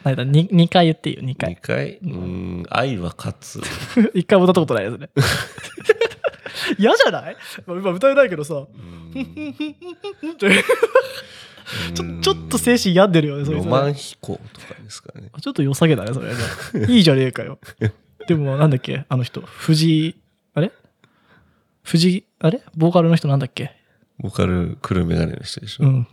[0.05, 1.57] なんだ 2, 2回言っていいよ、2 2回。
[1.57, 1.97] 回？
[1.99, 3.59] うーん、愛は勝つ。
[4.15, 5.11] 1回も歌ったことないですね。
[6.79, 7.37] 嫌じゃない？
[7.67, 8.67] まあ今歌えないけどさ。
[11.95, 15.31] ちょちょっと精神病んでるよね、それロマン飛行とかですかね。
[15.41, 16.93] ちょっと良さげだね、それね。
[16.93, 17.59] いいじゃねえかよ。
[18.27, 19.05] でも、なんだっけ？
[19.09, 19.41] あの人。
[19.41, 20.17] 藤井、
[20.55, 20.73] あれ？
[21.83, 22.63] 藤井、あれ？
[22.77, 23.73] ボーカルの人なんだっけ？
[24.19, 25.85] ボーカル、黒メガネの人でしょ。
[25.85, 26.07] うん。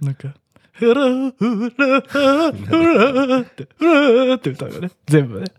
[0.00, 0.34] なんか、
[0.72, 1.34] フラフ
[1.76, 4.90] ラフラって、フラって歌うよね。
[5.06, 5.46] 全部ね。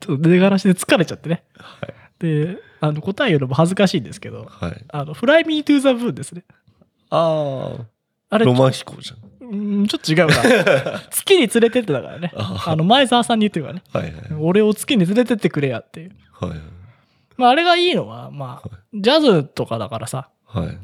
[0.00, 1.44] ちょっと出がらしで疲れちゃってね。
[1.56, 1.94] はい。
[2.18, 4.84] で、あの、答え言うのも恥ずかしいんですけど、はい。
[4.88, 6.44] あの、フライミートゥーザブーンですね。
[7.10, 9.18] あああ、れ、ロマン飛行じゃん。
[9.54, 11.00] うんちょっと違うな。
[11.10, 12.32] 月に連れてってたからね。
[12.36, 13.82] ああの、前澤さんに言ってるからね。
[13.92, 14.12] はいはい。
[14.40, 16.12] 俺を月に連れてってくれやっていう。
[16.32, 16.58] はいはい。
[17.36, 20.78] まあ、あれがいいのは、まあ、ジャズとかだからさ、はい。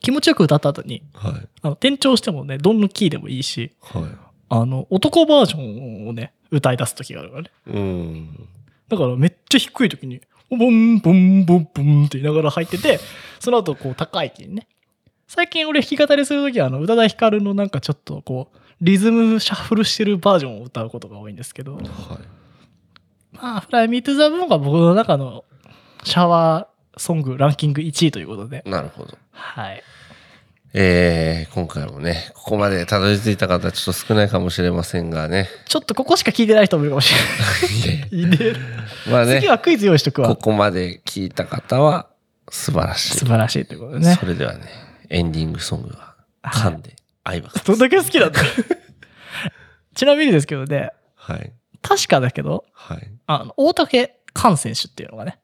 [0.00, 1.32] 気持ちよく歌った後に、はい。
[1.62, 4.02] あの転調してもね、どんのキーでもいいし、はい。
[4.48, 7.50] あの、男バージョンをね、歌い出す時があるからね。
[7.66, 8.48] うん。
[8.88, 10.20] だからめっちゃ低い時に、
[10.50, 13.00] ボンボンボンボンって言いながら入ってて、
[13.38, 14.68] その後こう高いキーにね。
[15.28, 21.84] 最近俺弾き語りする時はあの、宇多田ヒカルのなんかちょっとこう、リズムシャッフルしてるバージョンを歌うことが多いんですけど、はい。
[23.32, 25.44] まあ、フライミートゥザブーンが僕の中の
[26.02, 29.18] シャワーソングランキング1位ということで、なるほど。
[29.32, 29.82] はい。
[30.72, 35.48] えー、今回もね、ここまでたどり着いた方ちょっと少ないかもしれませんがね。
[35.66, 38.08] ちょっとここしか聞いてない人もいるかもしれない。
[38.22, 40.28] いねえまあね次、はクイズ用意しとくわ。
[40.28, 42.06] ここまで聞いた方は
[42.50, 43.18] 素晴らしい。
[43.18, 44.24] 素晴らしいということでねそ。
[44.26, 48.40] れではね、エンディングソングは、噛んで、愛ばかどんだけ好きなんだ
[49.94, 51.52] ちなみにですけどね、はい。
[51.82, 53.10] 確かだけど、はい。
[53.26, 55.40] あの、大竹寛選手っていうのがね、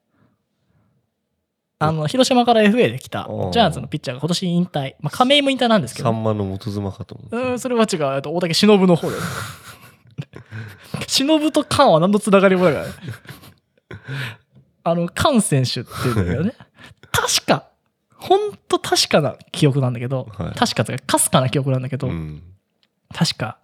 [1.77, 4.95] あの、広島から FA で来た、ジャイアンツのピッチャーが今年引退。
[5.01, 7.51] まあ、亀井も引退なんですけど、さんまの元妻かと思う。
[7.51, 8.21] うん、それは違う。
[8.21, 9.17] と大竹忍の方で。
[11.07, 12.93] 忍と寛は何のつながりもないからね。
[14.83, 16.53] あの、寛選手っていうんだけどね。
[17.11, 17.67] 確か、
[18.27, 22.41] ほんと確かな記憶なんだけど、はい確かというか、かすかな記憶なんだけど、うん。
[23.13, 23.59] 確か、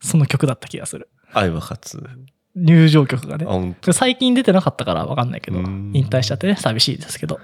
[0.00, 1.08] その曲だった気がする。
[1.32, 2.10] 愛は勝つ。
[2.56, 3.76] 入場曲があ、ね。
[3.92, 7.38] 最近出てなかったから分かんないけど、うん引退しちゃってね、寂しいですけど。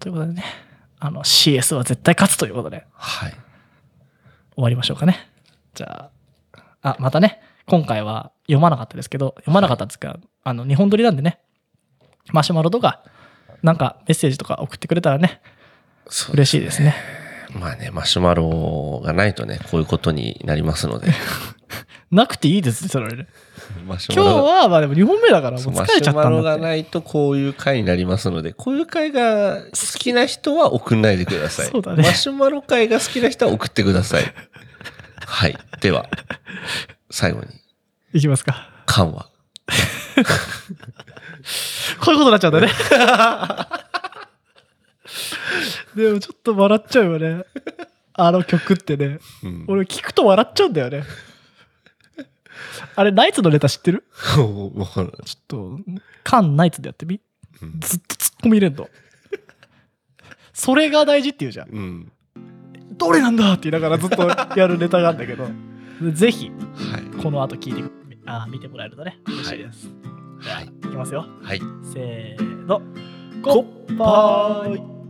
[0.00, 0.44] ということでね、
[0.98, 3.30] あの、CS は絶対勝つということで、はい。
[4.54, 5.30] 終わりましょうかね。
[5.74, 6.10] じゃ
[6.82, 11.40] あ、あ、またね、今回は読まなかったですけど、読まなかったんですが、あの、日本撮りなんでね、
[12.32, 13.02] マシュマロとか、
[13.62, 15.40] なんかメッセージとか送ってくれたらね、
[16.08, 16.94] そう嬉しいですね。
[17.58, 21.08] まあね、マシュマロがないとね、こういうことになりますので。
[22.10, 23.08] なくていいですね、それ
[23.86, 26.42] 今日は、まあでも2本目だからもう疲れちゃったマシュマロ。
[26.42, 31.66] がないとこういう回になりますので、こういう回が好きな人は送んないでください。
[31.72, 34.24] そうだねマシュマロ回が好きな人は送ってください。
[35.24, 35.56] はい。
[35.80, 36.08] では、
[37.10, 37.46] 最後に、
[38.12, 38.68] いきますか。
[38.86, 39.26] 緩和。
[40.24, 42.68] こういうことになっちゃうんだね。
[45.96, 47.44] でもちょっと笑っちゃうよね。
[48.14, 49.18] あの曲ってね。
[49.42, 51.04] うん俺聞くと笑っちゃうんだよね。
[52.94, 54.04] あれ、ナイツのネタ知ってる？
[54.74, 55.12] わかる。
[55.24, 55.78] ちょっと、
[56.22, 57.20] カンナイツでやってみ？
[57.62, 58.88] うんずっとツッコミ入れんの。
[60.52, 61.68] それが大事って言うじゃん。
[61.70, 62.12] うん。
[62.98, 65.48] どれなんだって言いながらずっとやるネタがあるんだけど、
[66.12, 67.22] ぜひ、はい。
[67.22, 67.90] この後聞いてく
[68.26, 69.88] あ見てもらえるとね、嬉しいです。
[70.42, 71.26] じゃあ、はいいきますよ。
[71.42, 71.60] はい。
[71.92, 72.80] せーの。
[73.42, 75.01] コッパーイ